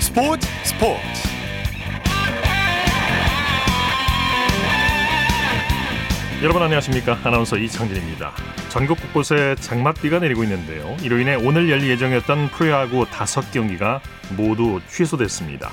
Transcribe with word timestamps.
스포츠 0.00 0.48
스포츠. 0.64 1.00
여러분 6.42 6.62
안녕하십니까? 6.62 7.18
아나운서 7.24 7.56
이창진입니다. 7.56 8.32
전국 8.68 9.00
곳곳에 9.00 9.54
장맛비가 9.56 10.18
내리고 10.18 10.42
있는데요. 10.44 10.96
이로 11.02 11.18
인해 11.18 11.34
오늘 11.34 11.70
열릴 11.70 11.88
예정이었던 11.90 12.50
프로야구 12.50 13.06
다섯 13.10 13.50
경기가 13.52 14.00
모두 14.36 14.80
취소됐습니다 14.88 15.70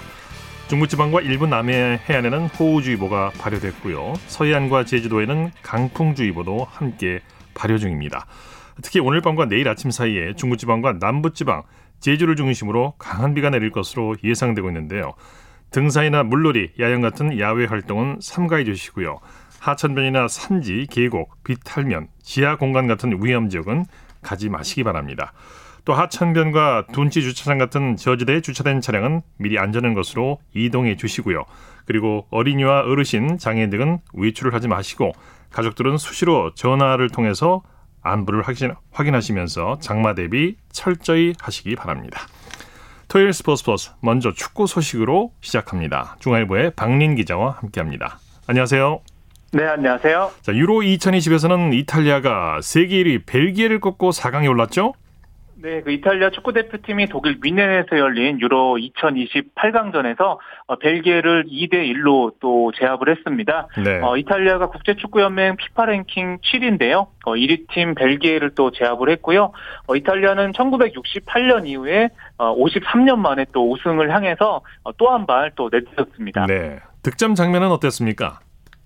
중부지방과 0.73 1.21
일부 1.21 1.45
남해 1.45 2.01
해안에는 2.09 2.47
호우주의보가 2.47 3.33
발효됐고요 3.37 4.13
서해안과 4.25 4.85
제주도에는 4.85 5.51
강풍주의보도 5.61 6.65
함께 6.67 7.19
발효 7.53 7.77
중입니다 7.77 8.25
특히 8.81 8.99
오늘 8.99 9.21
밤과 9.21 9.45
내일 9.45 9.69
아침 9.69 9.91
사이에 9.91 10.33
중부지방과 10.33 10.93
남부지방 10.93 11.61
제주를 11.99 12.35
중심으로 12.35 12.95
강한 12.97 13.35
비가 13.35 13.51
내릴 13.51 13.69
것으로 13.69 14.15
예상되고 14.23 14.67
있는데요. 14.69 15.13
등산이나 15.69 16.23
물놀이, 16.23 16.71
야영 16.79 17.01
같은 17.01 17.39
야외 17.39 17.65
활동은 17.65 18.17
삼가해 18.19 18.63
주시고요. 18.65 19.19
하천변이나 19.59 20.27
산지, 20.27 20.87
계곡, 20.89 21.43
비탈면, 21.43 22.07
지하 22.21 22.57
공간 22.57 22.87
같은 22.87 23.23
위험 23.23 23.47
지역은 23.47 23.85
가지 24.21 24.49
마시기 24.49 24.83
바랍니다. 24.83 25.33
또 25.85 25.93
하천변과 25.93 26.87
둔치 26.93 27.21
주차장 27.21 27.57
같은 27.57 27.97
저지대에 27.97 28.41
주차된 28.41 28.81
차량은 28.81 29.21
미리 29.37 29.59
안전한 29.59 29.93
것으로 29.93 30.39
이동해 30.53 30.95
주시고요. 30.95 31.43
그리고 31.85 32.25
어린이와 32.29 32.81
어르신, 32.81 33.37
장애인 33.37 33.69
등은 33.69 33.99
외출을 34.13 34.53
하지 34.53 34.67
마시고 34.67 35.11
가족들은 35.51 35.97
수시로 35.97 36.53
전화를 36.53 37.09
통해서 37.09 37.61
안부를 38.01 38.43
확인, 38.43 39.15
하시면서 39.15 39.77
장마 39.79 40.13
대비 40.13 40.55
철저히 40.71 41.33
하시기 41.39 41.75
바랍니다. 41.75 42.21
토요일 43.07 43.33
스포츠 43.33 43.63
플러스 43.63 43.91
먼저 43.99 44.33
축구 44.33 44.65
소식으로 44.65 45.33
시작합니다. 45.41 46.15
중앙일보의 46.19 46.71
박린 46.75 47.15
기자와 47.15 47.57
함께합니다. 47.59 48.19
안녕하세요. 48.47 49.01
네, 49.51 49.65
안녕하세요. 49.65 50.31
자, 50.41 50.55
유로 50.55 50.79
2020에서는 50.79 51.73
이탈리아가 51.73 52.59
세계 52.61 53.03
1위 53.03 53.25
벨기에를 53.25 53.79
꺾고 53.79 54.09
4강에 54.09 54.49
올랐죠? 54.49 54.93
네, 55.63 55.81
그 55.81 55.91
이탈리아 55.91 56.29
축구 56.29 56.51
대표팀이 56.51 57.07
독일 57.07 57.39
뮌헨에서 57.39 57.97
열린 57.97 58.41
유로 58.41 58.77
2020 58.77 59.55
8강전에서 59.55 60.37
어, 60.67 60.75
벨기에를 60.75 61.45
2대 61.45 61.75
1로 61.75 62.33
또 62.41 62.73
제압을 62.77 63.07
했습니다. 63.15 63.69
네. 63.81 64.01
어, 64.01 64.17
이탈리아가 64.17 64.67
국제 64.67 64.95
축구 64.95 65.21
연맹 65.21 65.55
피파 65.55 65.85
랭킹 65.85 66.39
7위인데요. 66.39 67.07
어, 67.25 67.31
1위 67.31 67.67
팀 67.73 67.95
벨기에를 67.95 68.55
또 68.55 68.71
제압을 68.71 69.09
했고요. 69.11 69.53
어, 69.87 69.95
이탈리아는 69.95 70.51
1968년 70.51 71.65
이후에 71.65 72.09
어, 72.37 72.53
53년 72.57 73.19
만에 73.19 73.45
또 73.53 73.71
우승을 73.71 74.13
향해서 74.13 74.61
어, 74.83 74.91
또한 74.97 75.25
발 75.25 75.53
또 75.55 75.69
내딛었습니다. 75.71 76.45
네. 76.47 76.79
득점 77.03 77.35
장면은 77.35 77.69
어땠습니까? 77.69 78.39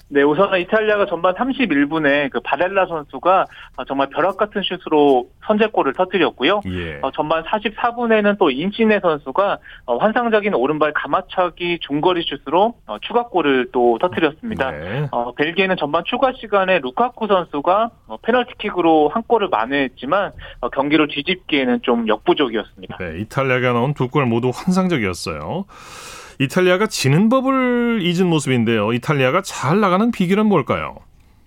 네, 0.10 0.24
우선 0.24 0.58
이탈리아가 0.58 1.06
전반 1.06 1.36
31분에 1.36 2.30
그 2.32 2.40
바렐라 2.40 2.86
선수가 2.88 3.46
정말 3.88 4.08
벼락 4.10 4.38
같은 4.38 4.62
슛으로 4.64 5.28
선제골을 5.46 5.94
터뜨렸고요. 5.94 6.62
예. 6.68 7.00
어, 7.02 7.12
전반 7.12 7.44
44분에는 7.44 8.38
또 8.40 8.50
인치네 8.50 9.02
선수가 9.02 9.58
어, 9.86 9.98
환상적인 9.98 10.54
오른발 10.54 10.94
가마차기 10.94 11.80
중거리 11.82 12.24
슛으로 12.24 12.76
어, 12.86 12.98
추가골을 13.02 13.68
또 13.74 13.98
터뜨렸습니다. 14.00 14.72
네. 14.72 15.08
어, 15.12 15.34
벨기에는 15.36 15.76
전반 15.78 16.04
추가 16.06 16.32
시간에 16.40 16.80
루카쿠 16.80 17.28
선수가 17.28 17.90
어, 18.08 18.18
페널티킥으로 18.22 19.10
한 19.10 19.24
골을 19.24 19.50
만회했지만 19.50 20.32
어, 20.62 20.70
경기를 20.70 21.10
뒤집기에는 21.10 21.82
좀 21.82 22.08
역부족이었습니다. 22.08 22.98
네, 22.98 23.20
이탈리아가 23.20 23.74
넣은 23.74 23.94
두 23.94 24.08
골 24.08 24.26
모두 24.26 24.52
환상적이었어요. 24.56 25.66
이탈리아가 26.40 26.88
지는 26.88 27.30
법을 27.30 28.00
잊은 28.04 28.28
모습인데요. 28.28 28.94
이탈리아가 28.94 29.42
잘 29.42 29.80
나가는 29.80 30.12
비결은 30.12 30.46
뭘까요? 30.46 30.98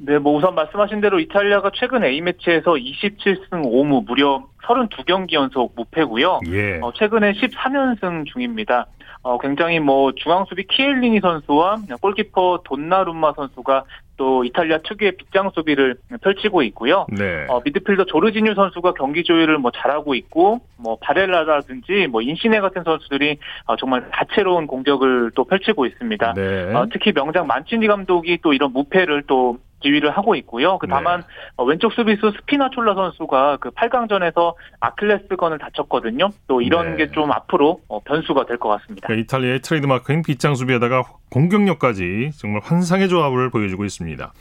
네, 0.03 0.19
뭐 0.19 0.34
우선 0.37 0.55
말씀하신 0.55 1.03
대로 1.03 1.21
이탈리아가 1.21 1.71
최근 1.75 2.05
A매치에서 2.05 2.72
27승 2.72 3.50
5무 3.50 4.06
무려 4.06 4.43
32경기 4.65 5.34
연속 5.34 5.75
무패고요. 5.77 6.41
예. 6.49 6.78
어, 6.81 6.91
최근에 6.94 7.33
14연승 7.33 8.25
중입니다. 8.27 8.87
어, 9.22 9.37
굉장히 9.38 9.78
뭐 9.78 10.12
중앙수비 10.12 10.66
키엘리니 10.69 11.21
선수와 11.21 11.83
골키퍼 12.00 12.62
돈나룸마 12.65 13.34
선수가 13.34 13.84
또 14.16 14.44
이탈리아 14.44 14.78
특유의 14.78 15.16
빗장 15.16 15.50
수비를 15.55 15.97
펼치고 16.22 16.62
있고요. 16.65 17.06
네. 17.11 17.47
어, 17.49 17.61
미드필더 17.62 18.05
조르지뉴 18.05 18.55
선수가 18.55 18.94
경기 18.94 19.22
조율을 19.22 19.59
뭐 19.59 19.71
잘하고 19.71 20.15
있고 20.15 20.61
뭐 20.78 20.97
바렐라라든지 21.00 22.06
뭐 22.11 22.22
인시네 22.22 22.61
같은 22.61 22.84
선수들이 22.84 23.38
어, 23.67 23.77
정말 23.77 24.11
다채로운 24.11 24.67
공격을 24.67 25.32
또 25.34 25.44
펼치고 25.44 25.84
있습니다. 25.84 26.34
네. 26.34 26.75
어, 26.75 26.87
특히 26.91 27.12
명장 27.12 27.47
만치니 27.47 27.87
감독이 27.87 28.38
또 28.43 28.55
이런 28.55 28.72
무패를 28.72 29.25
또 29.27 29.59
지휘를 29.82 30.10
하고 30.10 30.34
있고요. 30.36 30.78
그 30.78 30.86
다만 30.86 31.20
네. 31.20 31.26
어, 31.56 31.64
왼쪽 31.64 31.92
수비수 31.92 32.32
스피나촐라 32.41 32.94
선수가 32.94 33.58
그 33.60 33.70
8강전에서 33.70 34.54
아킬레스건을 34.80 35.58
다쳤거든요. 35.58 36.30
또 36.48 36.60
이런 36.60 36.96
네. 36.96 37.06
게 37.06 37.17
좀 37.17 37.32
앞으로 37.32 37.80
어, 37.88 38.00
변수가 38.00 38.46
될 38.46 38.58
것 38.58 38.69
같습니다. 38.69 39.06
그러니까 39.06 39.24
이탈리아의 39.24 39.60
트레이드마크인 39.62 40.22
빗장 40.22 40.54
수비에다가 40.54 41.04
공격력까지 41.30 42.30
정말 42.36 42.60
환상의 42.64 43.08
조합을 43.08 43.50
보여주고 43.50 43.84
있습니다. 43.84 44.32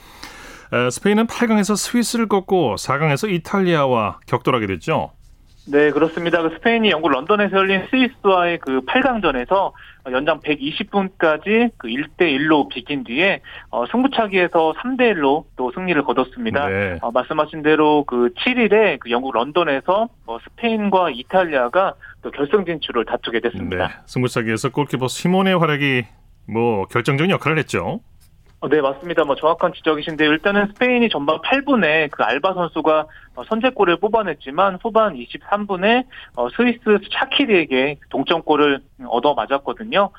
스페인은 0.91 1.25
8강에서 1.27 1.75
스위스를 1.75 2.27
꺾고 2.27 2.75
4강에서 2.75 3.31
이탈리아와 3.31 4.19
격돌하게 4.27 4.67
됐죠. 4.67 5.11
네, 5.71 5.91
그렇습니다. 5.91 6.41
그 6.41 6.49
스페인이 6.55 6.89
영국 6.89 7.09
런던에서 7.09 7.55
열린 7.57 7.85
스위스와의 7.89 8.57
그 8.59 8.81
8강전에서 8.81 9.71
연장 10.11 10.39
120분까지 10.39 11.71
그 11.77 11.87
1대 11.87 12.21
1로 12.21 12.69
비긴 12.69 13.03
뒤에 13.03 13.41
어, 13.69 13.85
승부차기에서 13.87 14.73
3대 14.77 15.13
1로 15.13 15.45
또 15.55 15.71
승리를 15.71 16.01
거뒀습니다. 16.03 16.67
네. 16.67 16.97
어, 17.01 17.11
말씀하신 17.11 17.61
대로 17.61 18.03
그 18.05 18.33
7일에 18.37 18.99
그 18.99 19.11
영국 19.11 19.33
런던에서 19.33 20.09
어, 20.25 20.37
스페인과 20.43 21.11
이탈리아가 21.11 21.93
또 22.21 22.31
결승 22.31 22.65
진출을 22.65 23.05
다투게 23.05 23.39
됐습니다. 23.41 23.87
네. 23.87 23.93
승부차기에서 24.05 24.69
골키퍼 24.69 25.07
시몬의 25.07 25.57
활약이 25.59 26.05
뭐 26.47 26.85
결정적인 26.85 27.29
역할을 27.31 27.59
했죠. 27.59 27.99
어, 28.61 28.67
네, 28.67 28.81
맞습니다. 28.81 29.23
뭐 29.23 29.35
정확한 29.35 29.71
지적이신데 29.73 30.25
일단은 30.25 30.67
스페인이 30.67 31.07
전반 31.09 31.37
8분에 31.39 32.11
그 32.11 32.23
알바 32.23 32.53
선수가 32.53 33.05
어, 33.35 33.43
선제골을 33.45 33.97
뽑아냈지만 34.01 34.79
후반 34.81 35.15
23분에 35.15 36.05
어, 36.35 36.49
스위스 36.49 36.79
차키리에게 37.09 37.99
동점골을 38.09 38.81
얻어 39.07 39.33
맞았거든요. 39.33 40.09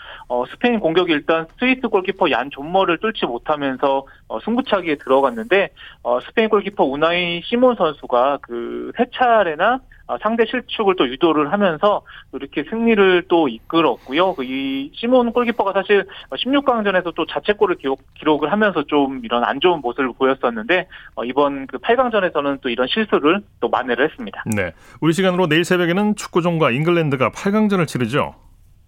스페인 0.52 0.80
공격이 0.80 1.12
일단 1.12 1.46
스위스 1.58 1.82
골키퍼 1.82 2.30
얀 2.30 2.50
존머를 2.50 2.98
뚫지 2.98 3.26
못하면서 3.26 4.06
승부차기에 4.42 4.94
들어갔는데 4.96 5.68
스페인 6.26 6.48
골키퍼 6.48 6.82
우나이 6.84 7.42
시몬 7.44 7.76
선수가 7.76 8.38
그 8.40 8.80
세 8.96 9.06
차례나 9.12 9.74
어, 9.74 9.80
상대 10.22 10.44
실축을 10.46 10.96
또 10.96 11.08
유도를 11.08 11.52
하면서 11.52 12.02
이렇게 12.32 12.64
승리를 12.68 13.24
또 13.28 13.48
이끌었고요. 13.48 14.34
그이 14.34 14.90
시몬 14.94 15.32
골키퍼가 15.32 15.72
사실 15.72 16.04
16강전에서 16.30 17.14
또 17.14 17.26
자책골을 17.26 17.76
기록, 17.76 18.00
기록을 18.14 18.52
하면서 18.52 18.82
좀 18.84 19.20
이런 19.24 19.44
안 19.44 19.60
좋은 19.60 19.80
모습을 19.80 20.12
보였었는데 20.18 20.88
어, 21.14 21.24
이번 21.24 21.66
그 21.66 21.78
8강전에서는 21.78 22.60
또 22.60 22.68
이런 22.68 22.86
실수를 22.88 23.40
또 23.60 23.68
만회를 23.68 24.08
했습니다. 24.08 24.44
네. 24.54 24.72
우리 25.00 25.12
시간으로 25.12 25.46
내일 25.46 25.64
새벽에는 25.64 26.16
축구종과 26.16 26.70
잉글랜드가 26.70 27.30
8강전을 27.30 27.86
치르죠. 27.86 28.34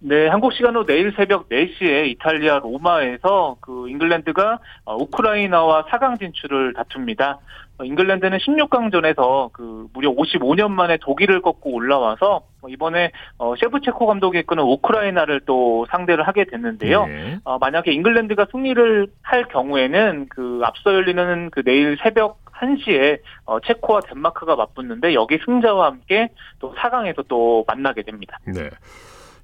네, 0.05 0.27
한국 0.27 0.53
시간으로 0.53 0.85
내일 0.85 1.13
새벽 1.17 1.49
4시에 1.49 2.09
이탈리아 2.09 2.59
로마에서 2.59 3.57
그 3.61 3.89
잉글랜드가 3.89 4.59
어, 4.85 4.97
우크라이나와 4.97 5.85
4강 5.85 6.19
진출을 6.19 6.73
다툽니다. 6.75 7.39
어, 7.83 7.85
잉글랜드는 7.85 8.39
16강전에서 8.39 9.53
그 9.53 9.87
무려 9.93 10.11
55년 10.11 10.71
만에 10.71 10.97
독일을 10.99 11.43
꺾고 11.43 11.73
올라와서 11.75 12.43
어, 12.63 12.69
이번에 12.69 13.11
셰프체코 13.59 14.07
감독이 14.07 14.39
이끄는 14.39 14.63
우크라이나를 14.63 15.41
또 15.47 15.87
상대를 15.91 16.27
하게 16.27 16.45
됐는데요. 16.45 17.07
네. 17.07 17.39
만약에 17.61 17.93
잉글랜드가 17.93 18.47
승리를 18.53 19.09
할 19.23 19.49
경우에는 19.49 20.29
그 20.31 20.61
앞서 20.65 20.95
열리는 20.95 21.51
그 21.51 21.63
내일 21.65 21.99
새벽 22.03 22.41
1시에 22.53 23.19
체코와 23.67 24.01
덴마크가 24.03 24.55
맞붙는데 24.55 25.15
여기 25.15 25.39
승자와 25.45 25.87
함께 25.87 26.29
또 26.61 26.73
4강에서 26.75 27.27
또 27.27 27.65
만나게 27.67 28.03
됩니다. 28.03 28.39
네. 28.47 28.71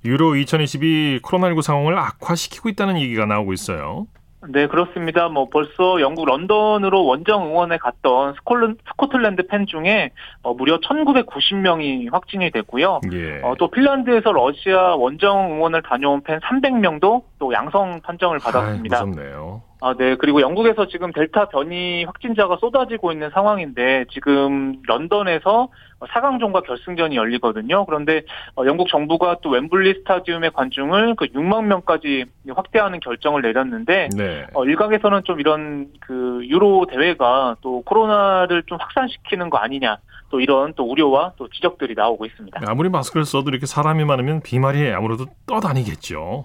유로 0.05 0.37
2022 0.37 1.21
코로나19 1.25 1.63
상황을 1.63 1.99
악화시키고 1.99 2.69
있다는 2.69 3.01
얘기가 3.01 3.27
나오고 3.27 3.53
있어요. 3.53 4.07
네, 4.47 4.67
그렇습니다. 4.69 5.29
뭐 5.29 5.49
벌써 5.49 6.01
영국 6.01 6.27
런던으로 6.27 7.05
원정 7.05 7.47
응원에 7.49 7.77
갔던 7.79 8.35
스콜른, 8.35 8.77
스코틀랜드 8.89 9.47
팬 9.47 9.67
중에 9.67 10.11
어, 10.43 10.55
무려 10.55 10.79
1,990명이 10.79 12.13
확진이 12.13 12.51
됐고요. 12.51 13.01
예. 13.13 13.41
어, 13.43 13.55
또 13.59 13.69
핀란드에서 13.69 14.33
러시아 14.33 14.95
원정 14.95 15.53
응원을 15.53 15.83
다녀온 15.83 16.23
팬 16.23 16.39
300명도 16.41 17.23
또 17.39 17.53
양성 17.53 18.01
판정을 18.01 18.39
받았습니다. 18.39 18.97
아이, 18.97 19.07
무섭네요. 19.07 19.63
아, 19.81 19.95
네. 19.95 20.17
그리고 20.17 20.41
영국에서 20.41 20.89
지금 20.89 21.13
델타 21.13 21.51
변이 21.51 22.05
확진자가 22.05 22.57
쏟아지고 22.61 23.13
있는 23.13 23.31
상황인데 23.31 24.07
지금 24.11 24.81
런던에서 24.87 25.69
4강전과 26.01 26.65
결승전이 26.65 27.17
열리거든요. 27.17 27.85
그런데 27.87 28.23
어, 28.57 28.65
영국 28.67 28.89
정부가 28.89 29.39
또 29.43 29.57
웸블리 29.57 30.01
스타디움의 30.01 30.53
관중을 30.53 31.15
그 31.17 31.27
6만 31.27 31.65
명까지 31.65 32.25
확대하는 32.49 33.01
결정을 33.01 33.43
내렸는데 33.43 34.09
네. 34.17 34.47
어, 34.55 34.65
일각에서는 34.65 35.23
좀 35.25 35.41
이런 35.41 35.89
그 36.01 36.41
유로 36.45 36.87
대회가 36.87 37.57
또 37.61 37.83
코로나를 37.83 38.65
좀 38.65 38.79
확산시키는 38.81 39.51
거 39.51 39.59
아니냐. 39.59 39.99
또 40.31 40.41
이런 40.41 40.75
또 40.75 40.85
우려와 40.85 41.33
또 41.39 41.49
지적들이 41.49 41.95
나오고 41.95 42.27
있습니다. 42.27 42.61
아무리 42.67 42.91
마스크를 42.91 43.25
써도 43.25 43.49
이렇게 43.49 43.65
사람이 43.65 44.05
많으면 44.05 44.43
비말이 44.43 44.93
아무래도 44.93 45.25
떠다니겠죠. 45.47 46.45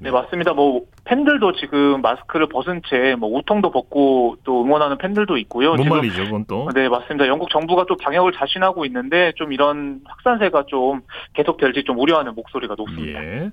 네, 0.00 0.10
맞습니다. 0.10 0.52
뭐 0.52 0.82
팬들도 1.04 1.52
지금 1.56 2.00
마스크를 2.02 2.48
벗은 2.48 2.80
채 2.88 3.14
뭐 3.14 3.28
우통도 3.38 3.70
벗고 3.70 4.36
또 4.44 4.64
응원하는 4.64 4.98
팬들도 4.98 5.36
있고요. 5.38 5.74
뭔 5.74 5.88
말이죠, 5.88 6.24
그건 6.24 6.44
또? 6.48 6.68
네, 6.74 6.88
맞습니다. 6.88 7.28
영국 7.28 7.50
정부가 7.50 7.84
또 7.88 7.96
방역을 7.96 8.32
자신하고 8.32 8.84
있는데 8.86 9.32
좀 9.36 9.52
이런 9.52 10.00
확산세가 10.04 10.64
좀 10.68 11.02
계속될지 11.34 11.84
좀 11.84 11.98
우려하는 11.98 12.34
목소리가 12.34 12.74
높습니다. 12.76 13.22
예. 13.22 13.50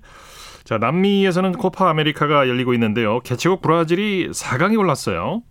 자, 0.64 0.78
남미에서는 0.78 1.54
코파 1.54 1.90
아메리카가 1.90 2.48
열리고 2.48 2.74
있는데요. 2.74 3.20
개최국 3.22 3.62
브라질이 3.62 4.30
4강에 4.30 4.78
올랐어요. 4.78 5.42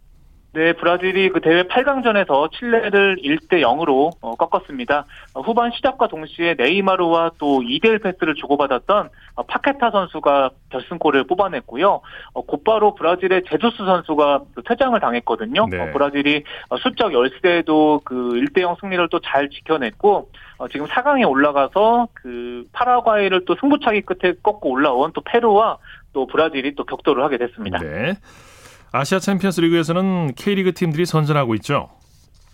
네, 0.58 0.72
브라질이 0.72 1.28
그 1.28 1.40
대회 1.40 1.62
8강전에서 1.62 2.50
칠레를 2.50 3.18
1대 3.22 3.60
0으로 3.62 4.10
어, 4.20 4.34
꺾었습니다. 4.34 5.04
어, 5.34 5.40
후반 5.40 5.70
시작과 5.70 6.08
동시에 6.08 6.56
네이마르와 6.58 7.30
또 7.38 7.60
2대1 7.60 8.02
패스를 8.02 8.34
주고받았던 8.34 9.08
어, 9.36 9.42
파케타 9.44 9.92
선수가 9.92 10.50
결승골을 10.70 11.28
뽑아냈고요. 11.28 12.00
어, 12.32 12.42
곧바로 12.42 12.96
브라질의 12.96 13.44
제주스 13.48 13.76
선수가 13.76 14.40
그 14.56 14.62
퇴장을 14.64 14.98
당했거든요. 14.98 15.68
네. 15.70 15.78
어, 15.80 15.92
브라질이 15.92 16.42
어, 16.70 16.76
수적 16.78 17.12
열세도 17.12 18.00
그 18.04 18.14
1대 18.14 18.62
0 18.62 18.74
승리를 18.80 19.08
또 19.10 19.20
잘 19.20 19.50
지켜냈고 19.50 20.30
지금 20.72 20.86
4강에 20.86 21.28
올라가서 21.28 22.08
그 22.14 22.64
파라과이를 22.72 23.44
또 23.44 23.54
승부차기 23.60 24.02
끝에 24.02 24.34
꺾고 24.42 24.70
올라온 24.70 25.12
또 25.12 25.20
페루와 25.20 25.78
또 26.12 26.26
브라질이 26.26 26.74
또 26.74 26.84
격돌을 26.84 27.22
하게 27.22 27.36
됐습니다. 27.38 27.78
네. 27.78 28.14
아시아 28.90 29.18
챔피언스 29.18 29.60
리그에서는 29.60 30.34
K리그 30.34 30.72
팀들이 30.72 31.04
선전하고 31.04 31.54
있죠. 31.56 31.90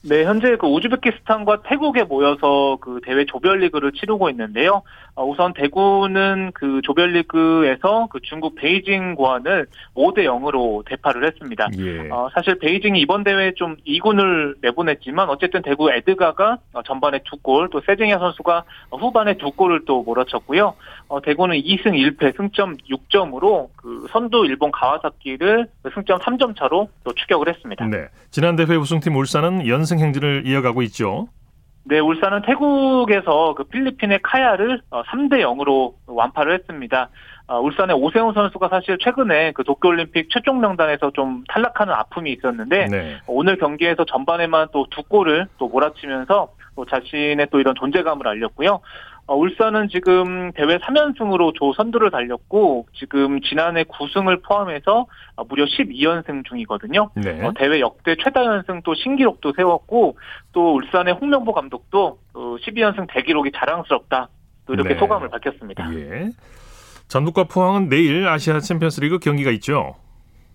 네, 0.07 0.25
현재 0.25 0.57
그 0.57 0.67
우즈베키스탄과 0.67 1.63
태국에 1.63 2.05
모여서 2.05 2.77
그 2.81 3.01
대회 3.03 3.25
조별리그를 3.25 3.93
치르고 3.93 4.29
있는데요. 4.31 4.83
어, 5.15 5.25
우선 5.25 5.55
대구는 5.55 6.51
그 6.55 6.81
조별리그에서 6.83 8.09
그 8.11 8.21
중국 8.21 8.57
베이징 8.57 9.15
궈안을 9.15 9.67
5대 9.95 10.25
0으로 10.25 10.85
대파를 10.87 11.25
했습니다. 11.27 11.69
예. 11.79 12.11
어, 12.11 12.29
사실 12.35 12.59
베이징이 12.59 13.01
이번 13.01 13.23
대회에 13.25 13.53
좀 13.55 13.77
2군을 13.87 14.57
내보냈지만 14.61 15.31
어쨌든 15.31 15.63
대구 15.63 15.91
에드가가 15.91 16.59
어, 16.73 16.83
전반에 16.83 17.21
두 17.25 17.37
골, 17.37 17.71
또 17.71 17.81
세징야 17.87 18.19
선수가 18.19 18.65
후반에 18.91 19.35
두 19.39 19.53
골을 19.53 19.85
또 19.87 20.03
몰아쳤고요. 20.03 20.75
어, 21.09 21.23
대구는 21.23 21.57
2승 21.57 21.93
1패 21.93 22.37
승점 22.37 22.77
6점으로 22.91 23.69
그 23.77 24.07
선두 24.11 24.47
일본 24.47 24.73
가와사키를 24.73 25.69
승점 25.95 26.19
3점 26.19 26.59
차로 26.59 26.89
또 27.05 27.13
추격을 27.13 27.49
했습니다. 27.49 27.87
네. 27.87 28.09
지난 28.31 28.57
대회 28.57 28.75
우승팀 28.75 29.15
울산은 29.15 29.69
연승 29.69 29.94
행진을 29.99 30.43
이어가고 30.47 30.83
있죠. 30.83 31.29
네, 31.87 31.99
울산은 31.99 32.43
태국에서 32.43 33.55
그 33.55 33.65
필리핀의 33.65 34.21
카야를 34.23 34.81
3대 34.91 35.43
어, 35.43 35.55
0으로 35.55 35.93
완파를 36.07 36.55
했습니다. 36.55 37.11
어, 37.47 37.61
울산의 37.61 37.95
오세훈 37.97 38.33
선수가 38.33 38.69
사실 38.71 38.97
최근에 38.99 39.53
그 39.53 39.65
도쿄올림픽 39.65 40.31
최종 40.31 40.61
명단에서 40.61 41.11
좀 41.11 41.45
탈락하는 41.49 41.93
아픔이 41.93 42.33
있었는데 42.33 42.87
네. 42.87 43.17
오늘 43.27 43.59
경기에서 43.59 44.07
전반에만 44.07 44.69
또 44.73 44.87
두 44.91 45.03
골을 45.03 45.47
또 45.59 45.69
몰아치면서 45.69 46.49
또 46.77 46.85
자신의 46.87 47.49
또 47.51 47.61
이런 47.61 47.75
존재감을 47.75 48.27
알렸고요. 48.27 48.81
어, 49.27 49.37
울산은 49.37 49.89
지금 49.89 50.53
대회 50.53 50.79
3연승으로 50.79 51.55
조 51.55 51.73
선두를 51.73 52.11
달렸고 52.11 52.87
지금 52.95 53.41
지난해 53.41 53.85
9승을 53.85 54.43
포함해서 54.43 55.07
어, 55.37 55.45
무려 55.45 55.65
12연승 55.65 56.45
중이거든요. 56.47 57.11
네. 57.17 57.43
어, 57.43 57.53
대회 57.57 57.81
역대 57.81 58.17
최다 58.23 58.45
연승 58.45 58.83
또 58.85 58.95
신기록도 58.95 59.55
세웠고 59.57 60.19
또 60.53 60.75
울산의 60.75 61.15
홍명보 61.15 61.53
감독도 61.53 62.19
12연승 62.35 63.07
대기록이 63.09 63.53
자랑스럽다. 63.55 64.29
또 64.67 64.75
이렇게 64.75 64.91
네. 64.91 64.99
소감을 64.99 65.29
밝혔습니다. 65.29 65.91
예. 65.95 66.31
전북과 67.09 67.45
포항은 67.45 67.89
내일 67.89 68.27
아시아 68.29 68.61
챔피언스리그 68.61 69.19
경기가 69.19 69.51
있죠. 69.53 69.97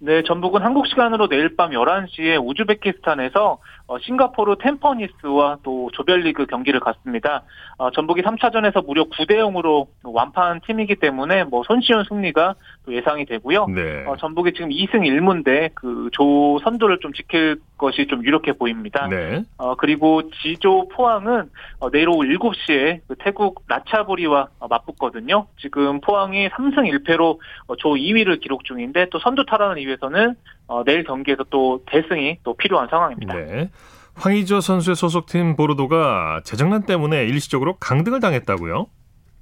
네, 0.01 0.23
전북은 0.23 0.61
한국 0.63 0.87
시간으로 0.87 1.27
내일 1.27 1.55
밤 1.57 1.71
11시에 1.71 2.41
우즈베키스탄에서 2.41 3.51
어, 3.53 3.59
싱가포르 3.97 4.57
템퍼니스와 4.59 5.57
또 5.63 5.89
조별리그 5.93 6.45
경기를 6.45 6.79
갖습니다. 6.79 7.43
어, 7.77 7.89
전북이 7.91 8.21
3차전에서 8.21 8.85
무려 8.85 9.05
9대 9.05 9.37
0으로 9.37 9.87
완파한 10.03 10.59
팀이기 10.67 10.97
때문에 10.97 11.45
뭐 11.45 11.63
손쉬운 11.65 12.03
승리가 12.07 12.55
또 12.85 12.93
예상이 12.93 13.25
되고요. 13.25 13.67
네. 13.67 14.05
어, 14.05 14.15
전북이 14.17 14.53
지금 14.53 14.69
2승 14.69 15.01
1무인데 15.01 15.73
그 15.75 16.09
조 16.11 16.59
선두를 16.63 16.99
좀 16.99 17.13
지킬 17.13 17.59
것이 17.77 18.07
좀 18.07 18.23
유력해 18.25 18.53
보입니다. 18.53 19.07
네. 19.07 19.43
어, 19.57 19.75
그리고 19.75 20.29
지조 20.31 20.89
포항은 20.89 21.49
어, 21.79 21.89
내일 21.91 22.09
오후 22.09 22.23
7시에 22.23 23.01
그 23.07 23.15
태국 23.19 23.63
나차부리와 23.67 24.47
어, 24.59 24.67
맞붙거든요. 24.67 25.47
지금 25.61 26.01
포항이 26.01 26.49
3승 26.49 26.91
1패로 26.91 27.37
어, 27.67 27.75
조 27.77 27.89
2위를 27.95 28.41
기록 28.41 28.65
중인데 28.65 29.07
또 29.11 29.19
선두 29.19 29.45
탈환을 29.45 29.77
위해서는 29.85 30.35
어, 30.69 30.83
내일 30.83 31.03
경기에서 31.03 31.43
또 31.49 31.83
대승이 31.87 32.39
또 32.43 32.55
필요한 32.55 32.87
상황입니다. 32.89 33.33
네. 33.33 33.69
황의조 34.13 34.61
선수의 34.61 34.95
소속팀 34.95 35.55
보르도가 35.55 36.41
재정난 36.43 36.83
때문에 36.83 37.25
일시적으로 37.25 37.77
강등을 37.77 38.19
당했다고요? 38.19 38.85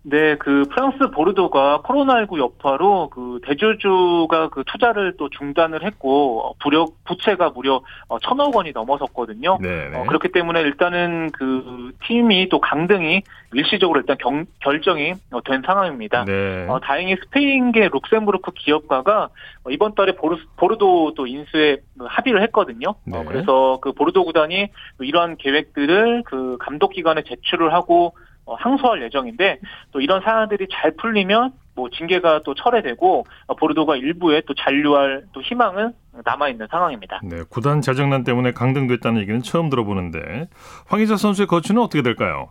네, 0.09 0.35
그 0.35 0.63
프랑스 0.71 1.09
보르도가 1.11 1.81
코로나19 1.83 2.39
여파로 2.39 3.09
그 3.09 3.41
대주주가 3.43 4.47
그 4.47 4.63
투자를 4.65 5.15
또 5.17 5.27
중단을 5.29 5.83
했고 5.83 6.47
어, 6.47 6.53
부력 6.59 6.93
부채가 7.03 7.49
무려 7.49 7.81
어, 8.07 8.17
천억 8.19 8.55
원이 8.55 8.71
넘어섰거든요. 8.71 9.57
어, 9.93 10.03
그렇기 10.07 10.29
때문에 10.31 10.61
일단은 10.61 11.31
그 11.31 11.91
팀이 12.05 12.47
또 12.47 12.61
강등이 12.61 13.21
일시적으로 13.53 13.99
일단 13.99 14.15
경, 14.17 14.45
결정이 14.61 15.11
어, 15.31 15.41
된 15.43 15.61
상황입니다. 15.65 16.23
네. 16.23 16.65
어, 16.69 16.79
다행히 16.79 17.17
스페인계 17.25 17.89
룩셈부르크 17.91 18.51
기업가가 18.55 19.27
이번 19.69 19.93
달에 19.93 20.15
보르, 20.15 20.37
보르도 20.55 21.15
또 21.15 21.27
인수에 21.27 21.79
그 21.97 22.05
합의를 22.07 22.41
했거든요. 22.43 22.95
네. 23.03 23.25
그래서 23.25 23.79
그 23.81 23.91
보르도 23.91 24.23
구단이 24.23 24.69
이러한 25.01 25.35
계획들을 25.35 26.23
그 26.25 26.55
감독 26.61 26.93
기관에 26.93 27.23
제출을 27.23 27.73
하고 27.73 28.13
어, 28.47 28.55
항소할 28.55 29.03
예정인데 29.03 29.59
또 29.91 30.01
이런 30.01 30.21
사안들이 30.21 30.67
잘 30.71 30.91
풀리면 30.95 31.51
뭐 31.75 31.89
징계가 31.89 32.41
또 32.43 32.55
철회되고 32.55 33.25
어, 33.47 33.55
보르도가 33.55 33.97
일부에 33.97 34.41
또 34.47 34.55
잔류할 34.55 35.25
또 35.33 35.41
희망은 35.41 35.93
남아 36.25 36.49
있는 36.49 36.65
상황입니다. 36.71 37.19
네, 37.23 37.43
구단 37.49 37.81
재정난 37.81 38.23
때문에 38.23 38.53
강등됐다는 38.53 39.21
얘기는 39.21 39.41
처음 39.43 39.69
들어보는데 39.69 40.47
황희자 40.87 41.17
선수의 41.17 41.47
거취는 41.47 41.81
어떻게 41.81 42.01
될까요? 42.01 42.49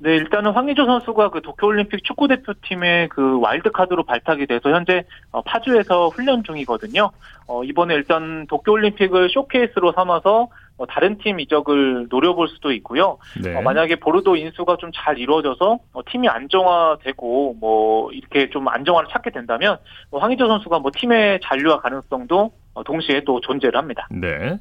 네, 0.00 0.14
일단은 0.14 0.52
황의조 0.52 0.86
선수가 0.86 1.30
그 1.30 1.40
도쿄올림픽 1.40 2.04
축구대표팀의 2.04 3.08
그 3.08 3.40
와일드카드로 3.40 4.04
발탁이 4.04 4.46
돼서 4.46 4.70
현재 4.70 5.04
어, 5.32 5.42
파주에서 5.42 6.08
훈련 6.08 6.44
중이거든요. 6.44 7.10
어, 7.48 7.64
이번에 7.64 7.94
일단 7.94 8.46
도쿄올림픽을 8.48 9.30
쇼케이스로 9.30 9.92
삼아서 9.92 10.48
어, 10.78 10.86
다른 10.86 11.18
팀 11.18 11.40
이적을 11.40 12.06
노려볼 12.08 12.48
수도 12.48 12.72
있고요. 12.72 13.18
네. 13.42 13.54
어, 13.54 13.62
만약에 13.62 13.96
보르도 13.96 14.36
인수가 14.36 14.76
좀 14.78 14.88
잘 14.94 15.18
이루어져서 15.18 15.78
어, 15.92 16.00
팀이 16.10 16.28
안정화되고 16.28 17.56
뭐 17.60 18.10
이렇게 18.12 18.48
좀 18.50 18.66
안정화를 18.68 19.08
찾게 19.12 19.30
된다면 19.30 19.76
뭐 20.10 20.20
황의조 20.20 20.46
선수가 20.48 20.78
뭐 20.78 20.90
팀의 20.94 21.40
잔류화 21.42 21.80
가능성도 21.80 22.52
어, 22.74 22.82
동시에 22.82 23.22
또 23.24 23.40
존재를 23.40 23.78
합니다. 23.78 24.08
네. 24.10 24.58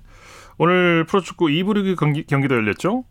오늘 0.58 1.06
프로축구 1.06 1.46
2부 1.46 1.76
리그 1.76 1.96
경기, 1.96 2.26
경기도 2.26 2.56
열렸죠? 2.56 3.04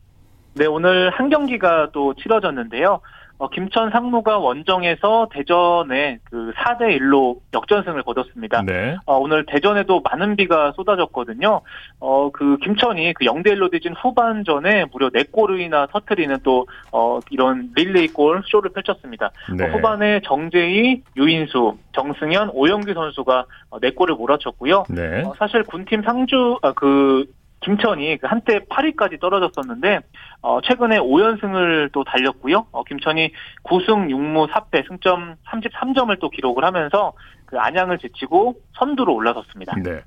네, 0.54 0.66
오늘 0.66 1.10
한 1.10 1.28
경기가 1.30 1.90
또 1.92 2.14
치러졌는데요. 2.14 3.00
어, 3.38 3.48
김천 3.48 3.90
상무가 3.90 4.38
원정에서 4.38 5.28
대전에 5.30 6.18
그 6.24 6.52
4대 6.56 6.98
1로 6.98 7.38
역전승을 7.52 8.02
거뒀습니다. 8.02 8.62
네. 8.62 8.96
어, 9.04 9.18
오늘 9.18 9.44
대전에도 9.46 10.00
많은 10.00 10.36
비가 10.36 10.72
쏟아졌거든요. 10.72 11.60
어, 12.00 12.30
그 12.32 12.56
김천이 12.58 13.12
그 13.14 13.24
0대 13.24 13.48
1로 13.48 13.70
뒤진 13.70 13.92
후반전에 13.94 14.86
무려 14.90 15.10
4골이나 15.10 15.90
터트리는 15.90 16.38
또 16.42 16.66
어, 16.92 17.20
이런 17.30 17.70
릴레이 17.74 18.08
골 18.08 18.42
쇼를 18.46 18.70
펼쳤습니다. 18.72 19.30
네. 19.54 19.64
어, 19.64 19.68
후반에 19.68 20.20
정재희, 20.24 21.02
유인수, 21.16 21.76
정승현, 21.92 22.50
오영규 22.52 22.94
선수가 22.94 23.44
4골을 23.70 24.12
어, 24.12 24.16
몰아쳤고요. 24.16 24.84
네. 24.88 25.22
어, 25.24 25.34
사실 25.38 25.62
군팀 25.62 26.02
상주 26.02 26.58
아, 26.62 26.72
그 26.72 27.26
김천이 27.60 28.18
그 28.18 28.26
한때 28.26 28.60
8위까지 28.60 29.20
떨어졌었는데 29.20 30.00
어, 30.42 30.60
최근에 30.60 30.98
5연승을 30.98 31.90
또 31.92 32.04
달렸고요. 32.04 32.66
어, 32.70 32.84
김천이 32.84 33.32
9승 33.64 34.08
6무 34.08 34.48
4패 34.50 34.86
승점 34.88 35.36
33점을 35.46 36.18
또 36.20 36.30
기록을 36.30 36.64
하면서 36.64 37.12
그 37.46 37.58
안양을 37.58 37.98
제치고 37.98 38.56
선두로 38.78 39.14
올라섰습니다. 39.14 39.74
네. 39.82 40.02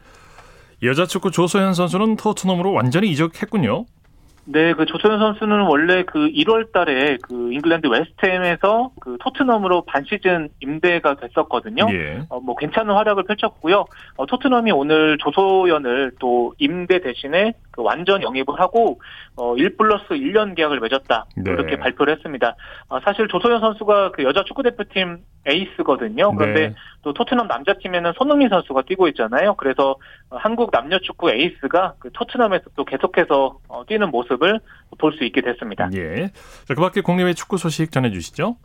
여자 0.83 1.05
축구 1.05 1.31
조소연 1.31 1.73
선수는 1.73 2.15
토트넘으로 2.15 2.71
완전히 2.71 3.09
이적했군요. 3.09 3.85
네, 4.51 4.73
그 4.73 4.87
조소연 4.87 5.19
선수는 5.19 5.61
원래 5.61 6.03
그 6.03 6.27
1월 6.27 6.71
달에 6.71 7.17
그 7.21 7.53
잉글랜드 7.53 7.85
웨스트햄에서 7.85 8.89
그 8.99 9.17
토트넘으로 9.19 9.83
반 9.85 10.03
시즌 10.05 10.49
임대가 10.59 11.15
됐었거든요. 11.15 11.85
예. 11.91 12.23
어, 12.29 12.39
뭐 12.39 12.55
괜찮은 12.55 12.95
활약을 12.95 13.25
펼쳤고요. 13.25 13.85
어, 14.17 14.25
토트넘이 14.25 14.71
오늘 14.71 15.19
조소연을 15.19 16.13
또 16.19 16.55
임대 16.57 16.99
대신에 16.99 17.53
그 17.79 17.83
완전 17.83 18.21
영입을 18.21 18.59
하고 18.59 18.99
어, 19.37 19.55
1 19.55 19.77
플러스 19.77 20.09
1년 20.09 20.53
계약을 20.53 20.81
맺었다. 20.81 21.25
네. 21.37 21.49
이렇게 21.49 21.77
발표를 21.77 22.13
했습니다. 22.17 22.57
어, 22.89 22.99
사실 23.05 23.29
조소연 23.29 23.61
선수가 23.61 24.11
그 24.11 24.23
여자 24.23 24.43
축구 24.43 24.63
대표팀 24.63 25.19
에이스거든요. 25.45 26.35
그런데 26.35 26.67
네. 26.67 26.75
또 27.03 27.13
토트넘 27.13 27.47
남자팀에는 27.47 28.11
손흥민 28.17 28.49
선수가 28.49 28.81
뛰고 28.81 29.07
있잖아요. 29.09 29.55
그래서 29.55 29.95
한국 30.29 30.71
남녀 30.71 30.99
축구 30.99 31.31
에이스가 31.31 31.93
그 31.99 32.09
토트넘에서 32.11 32.65
또 32.75 32.83
계속해서 32.83 33.59
어, 33.69 33.85
뛰는 33.85 34.11
모습을 34.11 34.59
볼 34.97 35.13
수 35.13 35.23
있게 35.23 35.39
됐습니다. 35.39 35.89
예. 35.93 36.27
자, 36.65 36.73
그 36.73 36.81
밖에 36.81 36.99
국내외 36.99 37.33
축구 37.33 37.57
소식 37.57 37.91
전해주시죠. 37.91 38.57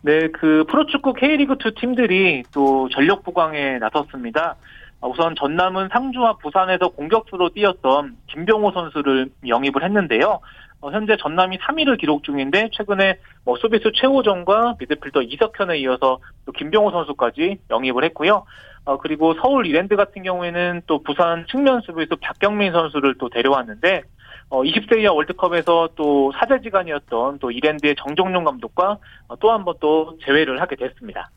네, 0.00 0.28
그 0.28 0.64
프로축구 0.68 1.12
K리그2 1.14 1.78
팀들이 1.78 2.44
또 2.52 2.88
전력 2.88 3.22
부광에 3.22 3.78
나섰습니다. 3.78 4.56
우선 5.02 5.34
전남은 5.36 5.88
상주와 5.92 6.38
부산에서 6.38 6.88
공격수로 6.88 7.50
뛰었던 7.50 8.16
김병호 8.28 8.72
선수를 8.72 9.30
영입을 9.46 9.84
했는데요. 9.84 10.40
어, 10.80 10.90
현재 10.90 11.16
전남이 11.16 11.58
3위를 11.58 11.98
기록 11.98 12.22
중인데 12.24 12.70
최근에 12.72 13.18
뭐 13.44 13.56
수비수 13.56 13.92
최호정과 13.92 14.76
미드필더 14.78 15.22
이석현에 15.22 15.78
이어서 15.78 16.18
또 16.44 16.52
김병호 16.52 16.90
선수까지 16.90 17.58
영입을 17.70 18.04
했고요. 18.04 18.44
어, 18.84 18.98
그리고 18.98 19.34
서울 19.34 19.66
이랜드 19.66 19.96
같은 19.96 20.22
경우에는 20.22 20.82
또 20.86 21.02
부산 21.02 21.46
측면 21.50 21.80
수비수 21.82 22.16
박경민 22.20 22.72
선수를 22.72 23.16
또 23.18 23.28
데려왔는데 23.28 24.02
어, 24.48 24.62
20세 24.62 25.00
이하 25.00 25.12
월드컵에서 25.12 25.90
또 25.96 26.32
사제지간이었던 26.38 27.38
또 27.40 27.50
이랜드의 27.50 27.96
정종용 27.98 28.44
감독과 28.44 28.98
어, 29.28 29.36
또한 29.40 29.64
번 29.64 29.76
또 29.80 30.16
재회를 30.24 30.60
하게 30.60 30.76
됐습니다. 30.76 31.30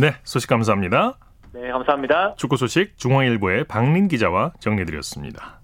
네, 0.00 0.12
소식 0.22 0.48
감사합니다. 0.48 1.14
네, 1.54 1.70
감사합니다. 1.70 2.34
축구 2.36 2.56
소식 2.56 2.96
중앙일보의 2.96 3.64
박린 3.64 4.08
기자와 4.08 4.52
정리해드렸습니다. 4.58 5.60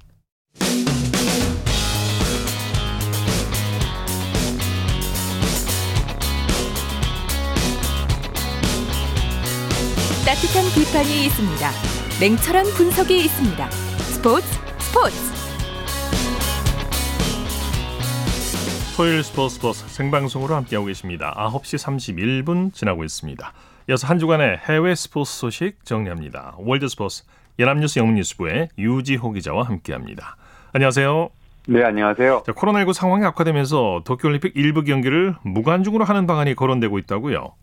따뜻한 10.27 10.65
비판이 10.75 11.25
있습니다. 11.25 11.71
냉철한 12.21 12.67
분석이 12.77 13.17
있습니다. 13.25 13.71
스포츠 13.71 14.47
스포츠. 14.79 15.17
토요일 18.95 19.23
스포츠 19.23 19.55
스포츠 19.55 19.89
생방송으로 19.89 20.55
함께하고 20.55 20.87
계십니다. 20.89 21.33
9시 21.35 21.79
31분 22.45 22.75
지나고 22.75 23.05
있습니다. 23.05 23.53
이어서 23.91 24.07
한 24.07 24.19
주간의 24.19 24.59
해외 24.69 24.95
스포츠 24.95 25.33
소식 25.33 25.83
정리합니다. 25.83 26.57
월드 26.59 26.87
스포츠 26.89 27.25
연합뉴스 27.59 27.99
영문뉴스부의 27.99 28.69
유지호 28.77 29.33
기자와 29.33 29.63
함께합니다. 29.63 30.37
안녕하세요. 30.75 31.31
네, 31.69 31.85
안녕하세요. 31.85 32.43
자, 32.45 32.53
코로나19 32.53 32.93
상황이 32.93 33.25
악화되면서 33.25 34.03
도쿄올림픽 34.05 34.57
일부 34.57 34.85
경기를 34.85 35.37
무관중으로 35.43 36.05
하는 36.05 36.27
방안이 36.27 36.55
거론되고 36.55 36.99
있다고요? 36.99 37.55